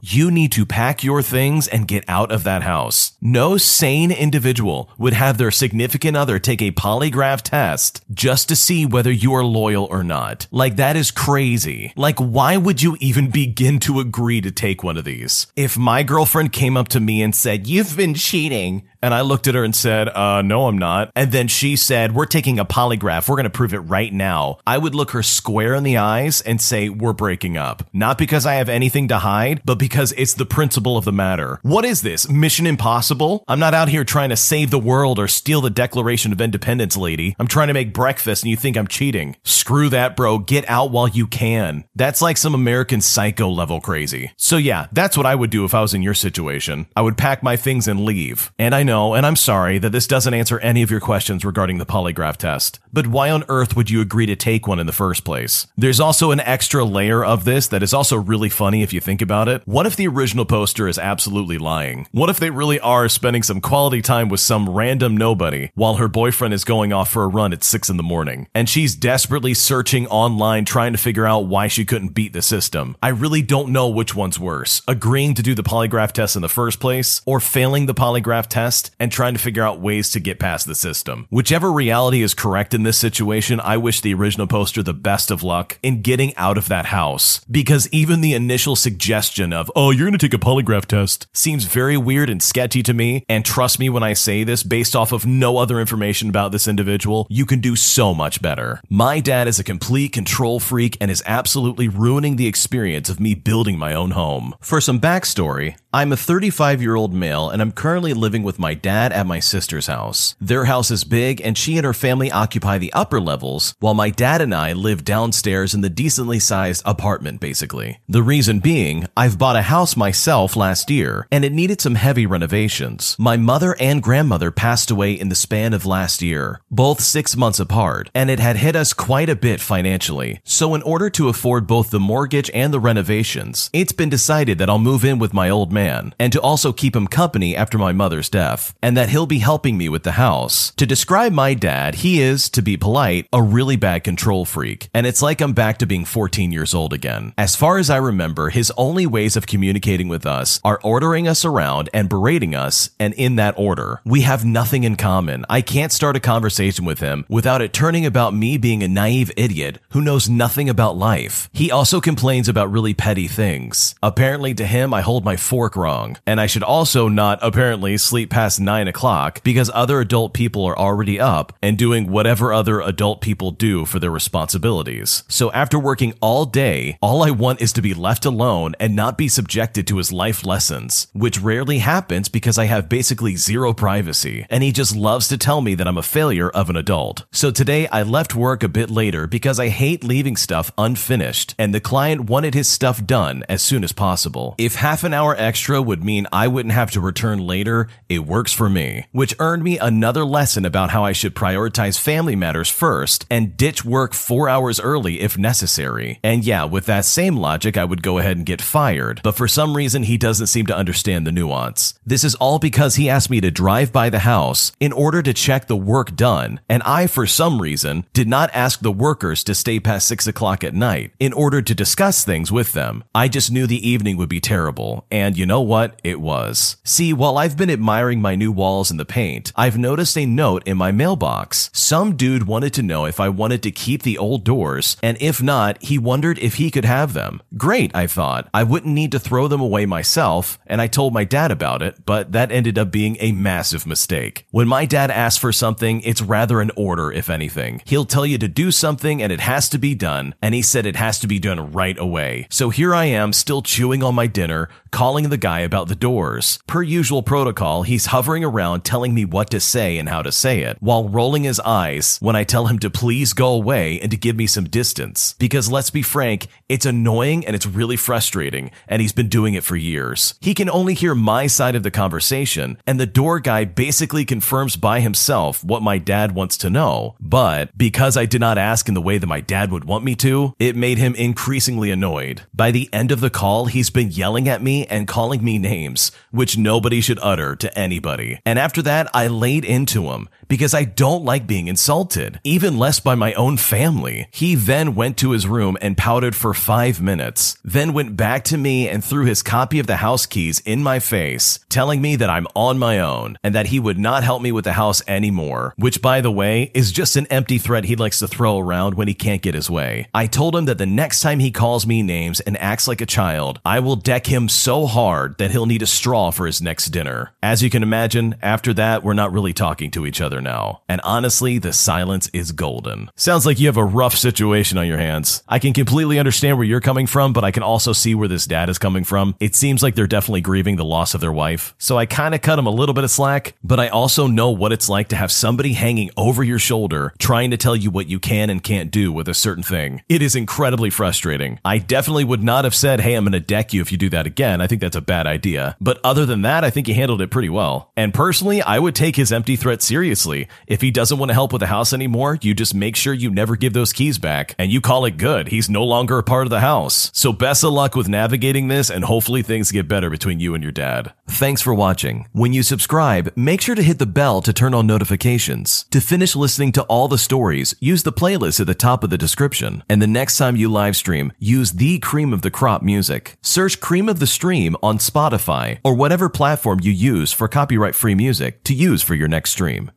You 0.00 0.30
need 0.30 0.52
to 0.52 0.64
pack 0.64 1.02
your 1.02 1.22
things 1.22 1.66
and 1.66 1.88
get 1.88 2.04
out 2.06 2.30
of 2.30 2.44
that 2.44 2.62
house. 2.62 3.12
No 3.20 3.56
sane 3.56 4.12
individual 4.12 4.90
would 4.96 5.12
have 5.12 5.38
their 5.38 5.50
significant 5.50 6.16
other 6.16 6.38
take 6.38 6.62
a 6.62 6.70
polygraph 6.70 7.42
test 7.42 8.04
just 8.12 8.48
to 8.48 8.56
see 8.56 8.86
whether 8.86 9.10
you 9.10 9.34
are 9.34 9.44
loyal 9.44 9.86
or 9.86 10.04
not. 10.04 10.46
Like, 10.52 10.76
that 10.76 10.94
is 10.94 11.10
crazy. 11.10 11.92
Like, 11.96 12.18
why 12.18 12.56
would 12.56 12.80
you 12.80 12.96
even 13.00 13.30
begin 13.30 13.80
to 13.80 13.98
agree 13.98 14.40
to 14.40 14.52
take 14.52 14.84
one 14.84 14.96
of 14.96 15.04
these? 15.04 15.48
If 15.56 15.76
my 15.76 16.04
girlfriend 16.04 16.52
came 16.52 16.76
up 16.76 16.86
to 16.88 17.00
me 17.00 17.20
and 17.20 17.34
said, 17.34 17.66
You've 17.66 17.96
been 17.96 18.14
cheating, 18.14 18.88
and 19.02 19.14
I 19.14 19.20
looked 19.20 19.46
at 19.46 19.54
her 19.54 19.64
and 19.64 19.74
said, 19.74 20.08
uh, 20.08 20.42
no, 20.42 20.66
I'm 20.66 20.78
not. 20.78 21.10
And 21.14 21.32
then 21.32 21.48
she 21.48 21.76
said, 21.76 22.14
we're 22.14 22.26
taking 22.26 22.58
a 22.58 22.64
polygraph. 22.64 23.28
We're 23.28 23.36
going 23.36 23.44
to 23.44 23.50
prove 23.50 23.74
it 23.74 23.80
right 23.80 24.12
now. 24.12 24.58
I 24.66 24.78
would 24.78 24.94
look 24.94 25.12
her 25.12 25.22
square 25.22 25.74
in 25.74 25.84
the 25.84 25.96
eyes 25.96 26.40
and 26.40 26.60
say, 26.60 26.88
we're 26.88 27.12
breaking 27.12 27.56
up. 27.56 27.88
Not 27.92 28.18
because 28.18 28.46
I 28.46 28.54
have 28.54 28.68
anything 28.68 29.08
to 29.08 29.18
hide, 29.18 29.62
but 29.64 29.78
because 29.78 30.12
it's 30.16 30.34
the 30.34 30.46
principle 30.46 30.96
of 30.96 31.04
the 31.04 31.12
matter. 31.12 31.60
What 31.62 31.84
is 31.84 32.02
this? 32.02 32.28
Mission 32.28 32.66
impossible? 32.66 33.44
I'm 33.48 33.60
not 33.60 33.74
out 33.74 33.88
here 33.88 34.04
trying 34.04 34.30
to 34.30 34.36
save 34.36 34.70
the 34.70 34.78
world 34.78 35.18
or 35.18 35.28
steal 35.28 35.60
the 35.60 35.70
Declaration 35.70 36.32
of 36.32 36.40
Independence, 36.40 36.96
lady. 36.96 37.36
I'm 37.38 37.48
trying 37.48 37.68
to 37.68 37.74
make 37.74 37.94
breakfast 37.94 38.42
and 38.42 38.50
you 38.50 38.56
think 38.56 38.76
I'm 38.76 38.88
cheating. 38.88 39.36
Screw 39.44 39.88
that, 39.90 40.16
bro. 40.16 40.38
Get 40.38 40.68
out 40.68 40.90
while 40.90 41.08
you 41.08 41.26
can. 41.26 41.84
That's 41.94 42.22
like 42.22 42.36
some 42.36 42.54
American 42.54 43.00
psycho 43.00 43.48
level 43.48 43.80
crazy. 43.80 44.32
So 44.36 44.56
yeah, 44.56 44.86
that's 44.92 45.16
what 45.16 45.26
I 45.26 45.34
would 45.34 45.50
do 45.50 45.64
if 45.64 45.74
I 45.74 45.80
was 45.80 45.94
in 45.94 46.02
your 46.02 46.14
situation. 46.14 46.86
I 46.96 47.02
would 47.02 47.16
pack 47.16 47.42
my 47.42 47.56
things 47.56 47.86
and 47.86 48.04
leave. 48.04 48.52
And 48.58 48.74
I 48.74 48.82
know, 48.88 49.14
and 49.14 49.24
I'm 49.24 49.36
sorry 49.36 49.78
that 49.78 49.92
this 49.92 50.08
doesn't 50.08 50.34
answer 50.34 50.58
any 50.58 50.82
of 50.82 50.90
your 50.90 50.98
questions 50.98 51.44
regarding 51.44 51.78
the 51.78 51.86
polygraph 51.86 52.36
test, 52.36 52.80
but 52.92 53.06
why 53.06 53.30
on 53.30 53.44
earth 53.48 53.76
would 53.76 53.90
you 53.90 54.00
agree 54.00 54.26
to 54.26 54.34
take 54.34 54.66
one 54.66 54.80
in 54.80 54.86
the 54.86 54.92
first 54.92 55.22
place? 55.24 55.68
There's 55.76 56.00
also 56.00 56.32
an 56.32 56.40
extra 56.40 56.84
layer 56.84 57.24
of 57.24 57.44
this 57.44 57.68
that 57.68 57.84
is 57.84 57.94
also 57.94 58.16
really 58.16 58.48
funny 58.48 58.82
if 58.82 58.92
you 58.92 59.00
think 59.00 59.22
about 59.22 59.46
it. 59.46 59.62
What 59.64 59.86
if 59.86 59.94
the 59.94 60.08
original 60.08 60.44
poster 60.44 60.88
is 60.88 60.98
absolutely 60.98 61.58
lying? 61.58 62.08
What 62.10 62.30
if 62.30 62.40
they 62.40 62.50
really 62.50 62.80
are 62.80 63.08
spending 63.08 63.44
some 63.44 63.60
quality 63.60 64.02
time 64.02 64.28
with 64.28 64.40
some 64.40 64.68
random 64.68 65.16
nobody 65.16 65.70
while 65.74 65.96
her 65.96 66.08
boyfriend 66.08 66.54
is 66.54 66.64
going 66.64 66.92
off 66.92 67.10
for 67.10 67.22
a 67.22 67.28
run 67.28 67.52
at 67.52 67.62
6 67.62 67.88
in 67.88 67.96
the 67.96 68.02
morning? 68.02 68.48
And 68.54 68.68
she's 68.68 68.96
desperately 68.96 69.54
searching 69.54 70.08
online 70.08 70.64
trying 70.64 70.92
to 70.92 70.98
figure 70.98 71.26
out 71.26 71.46
why 71.46 71.68
she 71.68 71.84
couldn't 71.84 72.14
beat 72.14 72.32
the 72.32 72.42
system. 72.42 72.96
I 73.02 73.08
really 73.08 73.42
don't 73.42 73.70
know 73.70 73.88
which 73.88 74.14
one's 74.14 74.38
worse 74.38 74.82
agreeing 74.88 75.34
to 75.34 75.42
do 75.42 75.54
the 75.54 75.62
polygraph 75.62 76.12
test 76.12 76.34
in 76.34 76.42
the 76.42 76.48
first 76.48 76.80
place 76.80 77.20
or 77.26 77.38
failing 77.38 77.86
the 77.86 77.94
polygraph 77.94 78.46
test 78.46 78.77
and 78.98 79.10
trying 79.10 79.34
to 79.34 79.40
figure 79.40 79.64
out 79.64 79.80
ways 79.80 80.10
to 80.10 80.20
get 80.20 80.38
past 80.38 80.66
the 80.66 80.74
system. 80.74 81.26
Whichever 81.30 81.70
reality 81.72 82.22
is 82.22 82.34
correct 82.34 82.74
in 82.74 82.82
this 82.82 82.98
situation, 82.98 83.60
I 83.60 83.76
wish 83.76 84.00
the 84.00 84.14
original 84.14 84.46
poster 84.46 84.82
the 84.82 84.94
best 84.94 85.30
of 85.30 85.42
luck 85.42 85.78
in 85.82 86.02
getting 86.02 86.34
out 86.36 86.58
of 86.58 86.68
that 86.68 86.86
house. 86.86 87.40
Because 87.50 87.88
even 87.90 88.20
the 88.20 88.34
initial 88.34 88.76
suggestion 88.76 89.52
of, 89.52 89.70
oh, 89.74 89.90
you're 89.90 90.06
going 90.06 90.18
to 90.18 90.28
take 90.28 90.34
a 90.34 90.44
polygraph 90.44 90.86
test 90.86 91.26
seems 91.32 91.64
very 91.64 91.96
weird 91.96 92.30
and 92.30 92.42
sketchy 92.42 92.82
to 92.82 92.94
me. 92.94 93.24
And 93.28 93.44
trust 93.44 93.78
me 93.78 93.88
when 93.88 94.02
I 94.02 94.12
say 94.12 94.44
this, 94.44 94.62
based 94.62 94.94
off 94.94 95.12
of 95.12 95.26
no 95.26 95.58
other 95.58 95.80
information 95.80 96.28
about 96.28 96.52
this 96.52 96.68
individual, 96.68 97.26
you 97.30 97.46
can 97.46 97.60
do 97.60 97.76
so 97.76 98.14
much 98.14 98.42
better. 98.42 98.80
My 98.88 99.20
dad 99.20 99.48
is 99.48 99.58
a 99.58 99.64
complete 99.64 100.12
control 100.12 100.60
freak 100.60 100.96
and 101.00 101.10
is 101.10 101.22
absolutely 101.26 101.88
ruining 101.88 102.36
the 102.36 102.46
experience 102.46 103.08
of 103.08 103.20
me 103.20 103.34
building 103.34 103.78
my 103.78 103.94
own 103.94 104.12
home. 104.12 104.54
For 104.60 104.80
some 104.80 105.00
backstory, 105.00 105.76
I'm 105.92 106.12
a 106.12 106.16
35 106.16 106.82
year 106.82 106.94
old 106.94 107.14
male 107.14 107.48
and 107.48 107.62
I'm 107.62 107.72
currently 107.72 108.12
living 108.12 108.42
with 108.42 108.58
my 108.58 108.67
dad 108.74 109.12
at 109.12 109.26
my 109.26 109.40
sister's 109.40 109.86
house. 109.86 110.36
Their 110.40 110.64
house 110.66 110.90
is 110.90 111.04
big 111.04 111.40
and 111.40 111.56
she 111.56 111.76
and 111.76 111.84
her 111.84 111.94
family 111.94 112.30
occupy 112.30 112.78
the 112.78 112.92
upper 112.92 113.20
levels, 113.20 113.74
while 113.80 113.94
my 113.94 114.10
dad 114.10 114.40
and 114.40 114.54
I 114.54 114.72
live 114.72 115.04
downstairs 115.04 115.74
in 115.74 115.80
the 115.80 115.90
decently 115.90 116.38
sized 116.38 116.82
apartment, 116.84 117.40
basically. 117.40 118.00
The 118.08 118.22
reason 118.22 118.60
being, 118.60 119.06
I've 119.16 119.38
bought 119.38 119.56
a 119.56 119.62
house 119.62 119.96
myself 119.96 120.56
last 120.56 120.90
year 120.90 121.26
and 121.30 121.44
it 121.44 121.52
needed 121.52 121.80
some 121.80 121.94
heavy 121.94 122.26
renovations. 122.26 123.16
My 123.18 123.36
mother 123.36 123.76
and 123.80 124.02
grandmother 124.02 124.50
passed 124.50 124.90
away 124.90 125.12
in 125.12 125.28
the 125.28 125.34
span 125.34 125.72
of 125.74 125.86
last 125.86 126.22
year, 126.22 126.60
both 126.70 127.00
six 127.00 127.36
months 127.36 127.60
apart, 127.60 128.10
and 128.14 128.30
it 128.30 128.40
had 128.40 128.56
hit 128.56 128.76
us 128.76 128.92
quite 128.92 129.28
a 129.28 129.36
bit 129.36 129.60
financially. 129.60 130.40
So, 130.44 130.74
in 130.74 130.82
order 130.82 131.10
to 131.10 131.28
afford 131.28 131.66
both 131.66 131.90
the 131.90 132.00
mortgage 132.00 132.50
and 132.54 132.72
the 132.72 132.80
renovations, 132.80 133.70
it's 133.72 133.92
been 133.92 134.08
decided 134.08 134.58
that 134.58 134.68
I'll 134.68 134.78
move 134.78 135.04
in 135.04 135.18
with 135.18 135.34
my 135.34 135.50
old 135.50 135.72
man 135.72 136.14
and 136.18 136.32
to 136.32 136.40
also 136.40 136.72
keep 136.72 136.94
him 136.94 137.06
company 137.06 137.56
after 137.56 137.78
my 137.78 137.92
mother's 137.92 138.28
death, 138.28 138.57
and 138.82 138.96
that 138.96 139.08
he'll 139.08 139.26
be 139.26 139.38
helping 139.38 139.76
me 139.76 139.88
with 139.88 140.02
the 140.02 140.12
house. 140.12 140.72
To 140.76 140.86
describe 140.86 141.32
my 141.32 141.54
dad, 141.54 141.96
he 141.96 142.20
is, 142.20 142.48
to 142.50 142.62
be 142.62 142.76
polite, 142.76 143.26
a 143.32 143.42
really 143.42 143.76
bad 143.76 144.04
control 144.04 144.44
freak, 144.44 144.88
and 144.94 145.06
it's 145.06 145.22
like 145.22 145.40
I'm 145.40 145.52
back 145.52 145.78
to 145.78 145.86
being 145.86 146.04
14 146.04 146.52
years 146.52 146.74
old 146.74 146.92
again. 146.92 147.32
As 147.36 147.56
far 147.56 147.78
as 147.78 147.90
I 147.90 147.96
remember, 147.96 148.50
his 148.50 148.72
only 148.76 149.06
ways 149.06 149.36
of 149.36 149.46
communicating 149.46 150.08
with 150.08 150.26
us 150.26 150.60
are 150.64 150.80
ordering 150.82 151.28
us 151.28 151.44
around 151.44 151.90
and 151.92 152.08
berating 152.08 152.54
us, 152.54 152.90
and 152.98 153.14
in 153.14 153.36
that 153.36 153.54
order. 153.58 154.00
We 154.04 154.22
have 154.22 154.44
nothing 154.44 154.84
in 154.84 154.96
common. 154.96 155.44
I 155.48 155.60
can't 155.60 155.92
start 155.92 156.16
a 156.16 156.20
conversation 156.20 156.84
with 156.84 157.00
him 157.00 157.24
without 157.28 157.62
it 157.62 157.72
turning 157.72 158.06
about 158.06 158.34
me 158.34 158.56
being 158.56 158.82
a 158.82 158.88
naive 158.88 159.30
idiot 159.36 159.78
who 159.90 160.00
knows 160.00 160.28
nothing 160.28 160.68
about 160.68 160.96
life. 160.96 161.50
He 161.52 161.70
also 161.70 162.00
complains 162.00 162.48
about 162.48 162.70
really 162.70 162.94
petty 162.94 163.28
things. 163.28 163.94
Apparently, 164.02 164.54
to 164.54 164.66
him, 164.66 164.94
I 164.94 165.00
hold 165.00 165.24
my 165.24 165.36
fork 165.36 165.76
wrong, 165.76 166.16
and 166.26 166.40
I 166.40 166.46
should 166.46 166.62
also 166.62 167.08
not 167.08 167.38
apparently 167.42 167.96
sleep 167.98 168.30
past 168.30 168.47
9 168.56 168.86
o'clock 168.86 169.42
because 169.42 169.68
other 169.74 170.00
adult 170.00 170.32
people 170.32 170.64
are 170.64 170.78
already 170.78 171.18
up 171.18 171.52
and 171.60 171.76
doing 171.76 172.08
whatever 172.08 172.52
other 172.52 172.80
adult 172.80 173.20
people 173.20 173.50
do 173.50 173.84
for 173.84 173.98
their 173.98 174.12
responsibilities. 174.12 175.24
So 175.26 175.50
after 175.50 175.76
working 175.76 176.14
all 176.20 176.44
day, 176.44 176.98
all 177.02 177.24
I 177.24 177.32
want 177.32 177.60
is 177.60 177.72
to 177.72 177.82
be 177.82 177.94
left 177.94 178.24
alone 178.24 178.76
and 178.78 178.94
not 178.94 179.18
be 179.18 179.26
subjected 179.26 179.88
to 179.88 179.96
his 179.96 180.12
life 180.12 180.46
lessons, 180.46 181.08
which 181.12 181.40
rarely 181.40 181.78
happens 181.78 182.28
because 182.28 182.58
I 182.58 182.66
have 182.66 182.88
basically 182.88 183.34
zero 183.34 183.72
privacy, 183.72 184.46
and 184.48 184.62
he 184.62 184.70
just 184.70 184.94
loves 184.94 185.26
to 185.28 185.38
tell 185.38 185.60
me 185.60 185.74
that 185.74 185.88
I'm 185.88 185.98
a 185.98 186.02
failure 186.02 186.50
of 186.50 186.70
an 186.70 186.76
adult. 186.76 187.24
So 187.32 187.50
today 187.50 187.88
I 187.88 188.02
left 188.02 188.34
work 188.34 188.62
a 188.62 188.68
bit 188.68 188.90
later 188.90 189.26
because 189.26 189.58
I 189.58 189.68
hate 189.68 190.04
leaving 190.04 190.36
stuff 190.36 190.70
unfinished, 190.78 191.54
and 191.58 191.74
the 191.74 191.80
client 191.80 192.30
wanted 192.30 192.54
his 192.54 192.68
stuff 192.68 193.04
done 193.04 193.44
as 193.48 193.62
soon 193.62 193.82
as 193.82 193.92
possible. 193.92 194.54
If 194.58 194.76
half 194.76 195.02
an 195.02 195.14
hour 195.14 195.34
extra 195.36 195.80
would 195.82 196.04
mean 196.04 196.26
I 196.32 196.46
wouldn't 196.46 196.74
have 196.74 196.90
to 196.92 197.00
return 197.00 197.38
later, 197.40 197.88
it 198.08 198.24
works 198.38 198.52
for 198.52 198.70
me, 198.70 199.04
which 199.10 199.34
earned 199.40 199.64
me 199.64 199.80
another 199.80 200.24
lesson 200.24 200.64
about 200.64 200.90
how 200.90 201.02
I 201.04 201.10
should 201.10 201.34
prioritize 201.34 201.98
family 201.98 202.36
matters 202.36 202.68
first 202.70 203.26
and 203.28 203.56
ditch 203.56 203.84
work 203.84 204.14
four 204.14 204.48
hours 204.48 204.78
early 204.78 205.18
if 205.18 205.36
necessary. 205.36 206.20
And 206.22 206.44
yeah, 206.44 206.64
with 206.64 206.86
that 206.86 207.04
same 207.04 207.36
logic, 207.36 207.76
I 207.76 207.84
would 207.84 208.00
go 208.00 208.18
ahead 208.18 208.36
and 208.36 208.46
get 208.46 208.62
fired, 208.62 209.22
but 209.24 209.34
for 209.34 209.48
some 209.48 209.74
reason, 209.74 210.04
he 210.04 210.16
doesn't 210.16 210.46
seem 210.46 210.66
to 210.68 210.76
understand 210.76 211.26
the 211.26 211.32
nuance. 211.32 211.98
This 212.06 212.22
is 212.22 212.36
all 212.36 212.60
because 212.60 212.94
he 212.94 213.10
asked 213.10 213.28
me 213.28 213.40
to 213.40 213.50
drive 213.50 213.92
by 213.92 214.08
the 214.08 214.20
house 214.20 214.70
in 214.78 214.92
order 214.92 215.20
to 215.20 215.34
check 215.34 215.66
the 215.66 215.76
work 215.76 216.14
done, 216.14 216.60
and 216.68 216.80
I, 216.84 217.08
for 217.08 217.26
some 217.26 217.60
reason, 217.60 218.06
did 218.12 218.28
not 218.28 218.54
ask 218.54 218.78
the 218.78 218.92
workers 218.92 219.42
to 219.42 219.54
stay 219.56 219.80
past 219.80 220.06
6 220.06 220.28
o'clock 220.28 220.62
at 220.62 220.74
night 220.74 221.10
in 221.18 221.32
order 221.32 221.60
to 221.60 221.74
discuss 221.74 222.24
things 222.24 222.52
with 222.52 222.72
them. 222.72 223.02
I 223.16 223.26
just 223.26 223.50
knew 223.50 223.66
the 223.66 223.88
evening 223.88 224.16
would 224.16 224.28
be 224.28 224.40
terrible, 224.40 225.06
and 225.10 225.36
you 225.36 225.44
know 225.44 225.60
what? 225.60 225.98
It 226.04 226.20
was. 226.20 226.76
See, 226.84 227.12
while 227.12 227.36
I've 227.36 227.56
been 227.56 227.68
admiring 227.68 228.20
my 228.20 228.27
my 228.28 228.34
new 228.34 228.52
walls 228.52 228.90
and 228.90 229.00
the 229.00 229.06
paint, 229.06 229.54
I've 229.56 229.78
noticed 229.78 230.18
a 230.18 230.26
note 230.26 230.62
in 230.66 230.76
my 230.76 230.92
mailbox. 230.92 231.70
Some 231.72 232.14
dude 232.14 232.46
wanted 232.46 232.74
to 232.74 232.82
know 232.82 233.06
if 233.06 233.20
I 233.20 233.30
wanted 233.30 233.62
to 233.62 233.70
keep 233.70 234.02
the 234.02 234.18
old 234.18 234.44
doors, 234.44 234.98
and 235.02 235.16
if 235.18 235.42
not, 235.42 235.82
he 235.82 235.96
wondered 235.96 236.38
if 236.40 236.56
he 236.56 236.70
could 236.70 236.84
have 236.84 237.14
them. 237.14 237.40
Great, 237.56 237.90
I 237.94 238.06
thought. 238.06 238.50
I 238.52 238.64
wouldn't 238.64 238.92
need 238.92 239.12
to 239.12 239.18
throw 239.18 239.48
them 239.48 239.62
away 239.62 239.86
myself, 239.86 240.58
and 240.66 240.78
I 240.82 240.88
told 240.88 241.14
my 241.14 241.24
dad 241.24 241.50
about 241.50 241.80
it, 241.80 242.04
but 242.04 242.32
that 242.32 242.52
ended 242.52 242.78
up 242.78 242.90
being 242.90 243.16
a 243.18 243.32
massive 243.32 243.86
mistake. 243.86 244.44
When 244.50 244.68
my 244.68 244.84
dad 244.84 245.10
asks 245.10 245.40
for 245.40 245.50
something, 245.50 246.02
it's 246.02 246.20
rather 246.20 246.60
an 246.60 246.70
order, 246.76 247.10
if 247.10 247.30
anything. 247.30 247.80
He'll 247.86 248.04
tell 248.04 248.26
you 248.26 248.36
to 248.36 248.46
do 248.46 248.70
something 248.70 249.22
and 249.22 249.32
it 249.32 249.40
has 249.40 249.70
to 249.70 249.78
be 249.78 249.94
done, 249.94 250.34
and 250.42 250.54
he 250.54 250.60
said 250.60 250.84
it 250.84 250.96
has 250.96 251.18
to 251.20 251.26
be 251.26 251.38
done 251.38 251.72
right 251.72 251.98
away. 251.98 252.46
So 252.50 252.68
here 252.68 252.94
I 252.94 253.06
am, 253.06 253.32
still 253.32 253.62
chewing 253.62 254.02
on 254.02 254.14
my 254.14 254.26
dinner, 254.26 254.68
calling 254.90 255.30
the 255.30 255.38
guy 255.38 255.60
about 255.60 255.88
the 255.88 255.94
doors. 255.94 256.58
Per 256.66 256.82
usual 256.82 257.22
protocol, 257.22 257.84
he's 257.84 258.06
hovering 258.18 258.42
around 258.42 258.80
telling 258.80 259.14
me 259.14 259.24
what 259.24 259.48
to 259.48 259.60
say 259.60 259.96
and 259.96 260.08
how 260.08 260.20
to 260.20 260.32
say 260.32 260.62
it, 260.62 260.76
while 260.80 261.08
rolling 261.08 261.44
his 261.44 261.60
eyes 261.60 262.18
when 262.20 262.34
I 262.34 262.42
tell 262.42 262.66
him 262.66 262.80
to 262.80 262.90
please 262.90 263.32
go 263.32 263.52
away 263.52 264.00
and 264.00 264.10
to 264.10 264.16
give 264.16 264.34
me 264.34 264.48
some 264.48 264.64
distance. 264.64 265.36
Because 265.38 265.70
let's 265.70 265.90
be 265.90 266.02
frank, 266.02 266.48
it's 266.68 266.84
annoying 266.84 267.46
and 267.46 267.54
it's 267.54 267.64
really 267.64 267.96
frustrating, 267.96 268.72
and 268.88 269.00
he's 269.00 269.12
been 269.12 269.28
doing 269.28 269.54
it 269.54 269.62
for 269.62 269.76
years. 269.76 270.34
He 270.40 270.52
can 270.52 270.68
only 270.68 270.94
hear 270.94 271.14
my 271.14 271.46
side 271.46 271.76
of 271.76 271.84
the 271.84 271.92
conversation, 271.92 272.76
and 272.88 272.98
the 272.98 273.06
door 273.06 273.38
guy 273.38 273.64
basically 273.64 274.24
confirms 274.24 274.74
by 274.74 274.98
himself 274.98 275.62
what 275.62 275.80
my 275.80 275.98
dad 275.98 276.32
wants 276.32 276.56
to 276.58 276.70
know. 276.70 277.14
But 277.20 277.70
because 277.78 278.16
I 278.16 278.26
did 278.26 278.40
not 278.40 278.58
ask 278.58 278.88
in 278.88 278.94
the 278.94 279.00
way 279.00 279.18
that 279.18 279.28
my 279.28 279.40
dad 279.40 279.70
would 279.70 279.84
want 279.84 280.02
me 280.02 280.16
to, 280.16 280.56
it 280.58 280.74
made 280.74 280.98
him 280.98 281.14
increasingly 281.14 281.92
annoyed. 281.92 282.42
By 282.52 282.72
the 282.72 282.88
end 282.92 283.12
of 283.12 283.20
the 283.20 283.30
call, 283.30 283.66
he's 283.66 283.90
been 283.90 284.10
yelling 284.10 284.48
at 284.48 284.60
me 284.60 284.86
and 284.86 285.06
calling 285.06 285.44
me 285.44 285.56
names, 285.58 286.10
which 286.32 286.58
nobody 286.58 287.00
should 287.00 287.20
utter 287.22 287.54
to 287.54 287.78
anybody. 287.98 288.40
And 288.44 288.58
after 288.58 288.82
that, 288.82 289.08
I 289.12 289.26
laid 289.26 289.64
into 289.64 290.04
him 290.04 290.28
because 290.46 290.72
I 290.72 290.84
don't 290.84 291.24
like 291.24 291.46
being 291.46 291.68
insulted, 291.68 292.40
even 292.44 292.78
less 292.78 293.00
by 293.00 293.14
my 293.14 293.34
own 293.34 293.56
family. 293.56 294.28
He 294.30 294.54
then 294.54 294.94
went 294.94 295.16
to 295.18 295.32
his 295.32 295.46
room 295.46 295.76
and 295.80 295.96
pouted 295.96 296.34
for 296.34 296.54
five 296.54 297.02
minutes, 297.02 297.58
then 297.64 297.92
went 297.92 298.16
back 298.16 298.44
to 298.44 298.56
me 298.56 298.88
and 298.88 299.04
threw 299.04 299.24
his 299.24 299.42
copy 299.42 299.78
of 299.78 299.86
the 299.86 299.96
house 299.96 300.26
keys 300.26 300.60
in 300.60 300.82
my 300.82 301.00
face, 301.00 301.58
telling 301.68 302.00
me 302.00 302.16
that 302.16 302.30
I'm 302.30 302.46
on 302.54 302.78
my 302.78 303.00
own 303.00 303.36
and 303.42 303.54
that 303.54 303.66
he 303.66 303.80
would 303.80 303.98
not 303.98 304.24
help 304.24 304.40
me 304.40 304.52
with 304.52 304.64
the 304.64 304.72
house 304.72 305.02
anymore, 305.06 305.74
which 305.76 306.00
by 306.00 306.20
the 306.20 306.30
way 306.30 306.70
is 306.74 306.92
just 306.92 307.16
an 307.16 307.26
empty 307.26 307.58
threat 307.58 307.84
he 307.84 307.96
likes 307.96 308.20
to 308.20 308.28
throw 308.28 308.58
around 308.58 308.94
when 308.94 309.08
he 309.08 309.14
can't 309.14 309.42
get 309.42 309.54
his 309.54 309.68
way. 309.68 310.08
I 310.14 310.26
told 310.26 310.54
him 310.54 310.66
that 310.66 310.78
the 310.78 310.86
next 310.86 311.20
time 311.20 311.40
he 311.40 311.50
calls 311.50 311.86
me 311.86 312.02
names 312.02 312.40
and 312.40 312.56
acts 312.58 312.88
like 312.88 313.00
a 313.00 313.06
child, 313.06 313.60
I 313.64 313.80
will 313.80 313.96
deck 313.96 314.26
him 314.26 314.48
so 314.48 314.86
hard 314.86 315.36
that 315.38 315.50
he'll 315.50 315.66
need 315.66 315.82
a 315.82 315.86
straw 315.86 316.30
for 316.30 316.46
his 316.46 316.62
next 316.62 316.86
dinner. 316.86 317.32
As 317.42 317.62
you 317.62 317.70
can 317.70 317.82
imagine, 317.88 318.34
after 318.42 318.74
that, 318.74 319.02
we're 319.02 319.14
not 319.14 319.32
really 319.32 319.54
talking 319.54 319.90
to 319.92 320.04
each 320.04 320.20
other 320.20 320.42
now. 320.42 320.82
And 320.90 321.00
honestly, 321.04 321.58
the 321.58 321.72
silence 321.72 322.28
is 322.34 322.52
golden. 322.52 323.10
Sounds 323.16 323.46
like 323.46 323.58
you 323.58 323.66
have 323.66 323.78
a 323.78 323.84
rough 323.84 324.14
situation 324.14 324.76
on 324.76 324.86
your 324.86 324.98
hands. 324.98 325.42
I 325.48 325.58
can 325.58 325.72
completely 325.72 326.18
understand 326.18 326.58
where 326.58 326.66
you're 326.66 326.82
coming 326.82 327.06
from, 327.06 327.32
but 327.32 327.44
I 327.44 327.50
can 327.50 327.62
also 327.62 327.94
see 327.94 328.14
where 328.14 328.28
this 328.28 328.44
dad 328.44 328.68
is 328.68 328.78
coming 328.78 329.04
from. 329.04 329.34
It 329.40 329.56
seems 329.56 329.82
like 329.82 329.94
they're 329.94 330.06
definitely 330.06 330.42
grieving 330.42 330.76
the 330.76 330.84
loss 330.84 331.14
of 331.14 331.22
their 331.22 331.32
wife. 331.32 331.74
So 331.78 331.96
I 331.96 332.04
kind 332.04 332.34
of 332.34 332.42
cut 332.42 332.58
him 332.58 332.66
a 332.66 332.70
little 332.70 332.94
bit 332.94 333.04
of 333.04 333.10
slack, 333.10 333.54
but 333.64 333.80
I 333.80 333.88
also 333.88 334.26
know 334.26 334.50
what 334.50 334.72
it's 334.72 334.90
like 334.90 335.08
to 335.08 335.16
have 335.16 335.32
somebody 335.32 335.72
hanging 335.72 336.10
over 336.16 336.44
your 336.44 336.58
shoulder 336.58 337.14
trying 337.18 337.50
to 337.52 337.56
tell 337.56 337.74
you 337.74 337.90
what 337.90 338.08
you 338.08 338.18
can 338.18 338.50
and 338.50 338.62
can't 338.62 338.90
do 338.90 339.10
with 339.12 339.28
a 339.28 339.34
certain 339.34 339.64
thing. 339.64 340.02
It 340.10 340.20
is 340.20 340.36
incredibly 340.36 340.90
frustrating. 340.90 341.58
I 341.64 341.78
definitely 341.78 342.24
would 342.24 342.42
not 342.42 342.64
have 342.64 342.74
said, 342.74 343.00
hey, 343.00 343.14
I'm 343.14 343.24
going 343.24 343.32
to 343.32 343.40
deck 343.40 343.72
you 343.72 343.80
if 343.80 343.90
you 343.90 343.96
do 343.96 344.10
that 344.10 344.26
again. 344.26 344.60
I 344.60 344.66
think 344.66 344.82
that's 344.82 344.94
a 344.94 345.00
bad 345.00 345.26
idea. 345.26 345.76
But 345.80 346.00
other 346.04 346.26
than 346.26 346.42
that, 346.42 346.64
I 346.64 346.70
think 346.70 346.86
he 346.86 346.94
handled 346.94 347.22
it 347.22 347.30
pretty 347.30 347.48
well. 347.48 347.77
And 347.96 348.14
personally, 348.14 348.62
I 348.62 348.78
would 348.78 348.94
take 348.94 349.16
his 349.16 349.32
empty 349.32 349.56
threat 349.56 349.82
seriously. 349.82 350.48
If 350.66 350.80
he 350.80 350.90
doesn't 350.90 351.18
want 351.18 351.30
to 351.30 351.34
help 351.34 351.52
with 351.52 351.60
the 351.60 351.66
house 351.66 351.92
anymore, 351.92 352.38
you 352.42 352.54
just 352.54 352.74
make 352.74 352.96
sure 352.96 353.12
you 353.12 353.30
never 353.30 353.56
give 353.56 353.72
those 353.72 353.92
keys 353.92 354.18
back 354.18 354.54
and 354.58 354.70
you 354.70 354.80
call 354.80 355.04
it 355.04 355.16
good. 355.16 355.48
He's 355.48 355.68
no 355.70 355.84
longer 355.84 356.18
a 356.18 356.22
part 356.22 356.46
of 356.46 356.50
the 356.50 356.60
house. 356.60 357.10
So 357.14 357.32
best 357.32 357.64
of 357.64 357.72
luck 357.72 357.94
with 357.94 358.08
navigating 358.08 358.68
this 358.68 358.90
and 358.90 359.04
hopefully 359.04 359.42
things 359.42 359.72
get 359.72 359.88
better 359.88 360.10
between 360.10 360.40
you 360.40 360.54
and 360.54 360.62
your 360.62 360.72
dad. 360.72 361.12
Thanks 361.28 361.62
for 361.62 361.74
watching. 361.74 362.26
When 362.32 362.52
you 362.52 362.62
subscribe, 362.62 363.32
make 363.36 363.60
sure 363.60 363.74
to 363.74 363.82
hit 363.82 363.98
the 363.98 364.06
bell 364.06 364.42
to 364.42 364.52
turn 364.52 364.74
on 364.74 364.86
notifications. 364.86 365.84
To 365.90 366.00
finish 366.00 366.34
listening 366.34 366.72
to 366.72 366.82
all 366.84 367.08
the 367.08 367.18
stories, 367.18 367.74
use 367.80 368.02
the 368.02 368.12
playlist 368.12 368.60
at 368.60 368.66
the 368.66 368.74
top 368.74 369.04
of 369.04 369.10
the 369.10 369.18
description. 369.18 369.82
And 369.88 370.00
the 370.00 370.06
next 370.06 370.36
time 370.36 370.56
you 370.56 370.68
live 370.70 370.96
stream, 370.96 371.32
use 371.38 371.72
the 371.72 371.98
cream 371.98 372.32
of 372.32 372.42
the 372.42 372.50
crop 372.50 372.82
music. 372.82 373.36
Search 373.42 373.80
cream 373.80 374.08
of 374.08 374.18
the 374.18 374.26
stream 374.26 374.76
on 374.82 374.98
Spotify 374.98 375.78
or 375.84 375.94
whatever 375.94 376.28
platform 376.28 376.80
you 376.82 376.92
use 376.92 377.32
for 377.32 377.48
copyright 377.68 377.94
free 377.94 378.14
music 378.14 378.64
to 378.64 378.72
use 378.72 379.02
for 379.02 379.14
your 379.14 379.28
next 379.28 379.50
stream. 379.50 379.86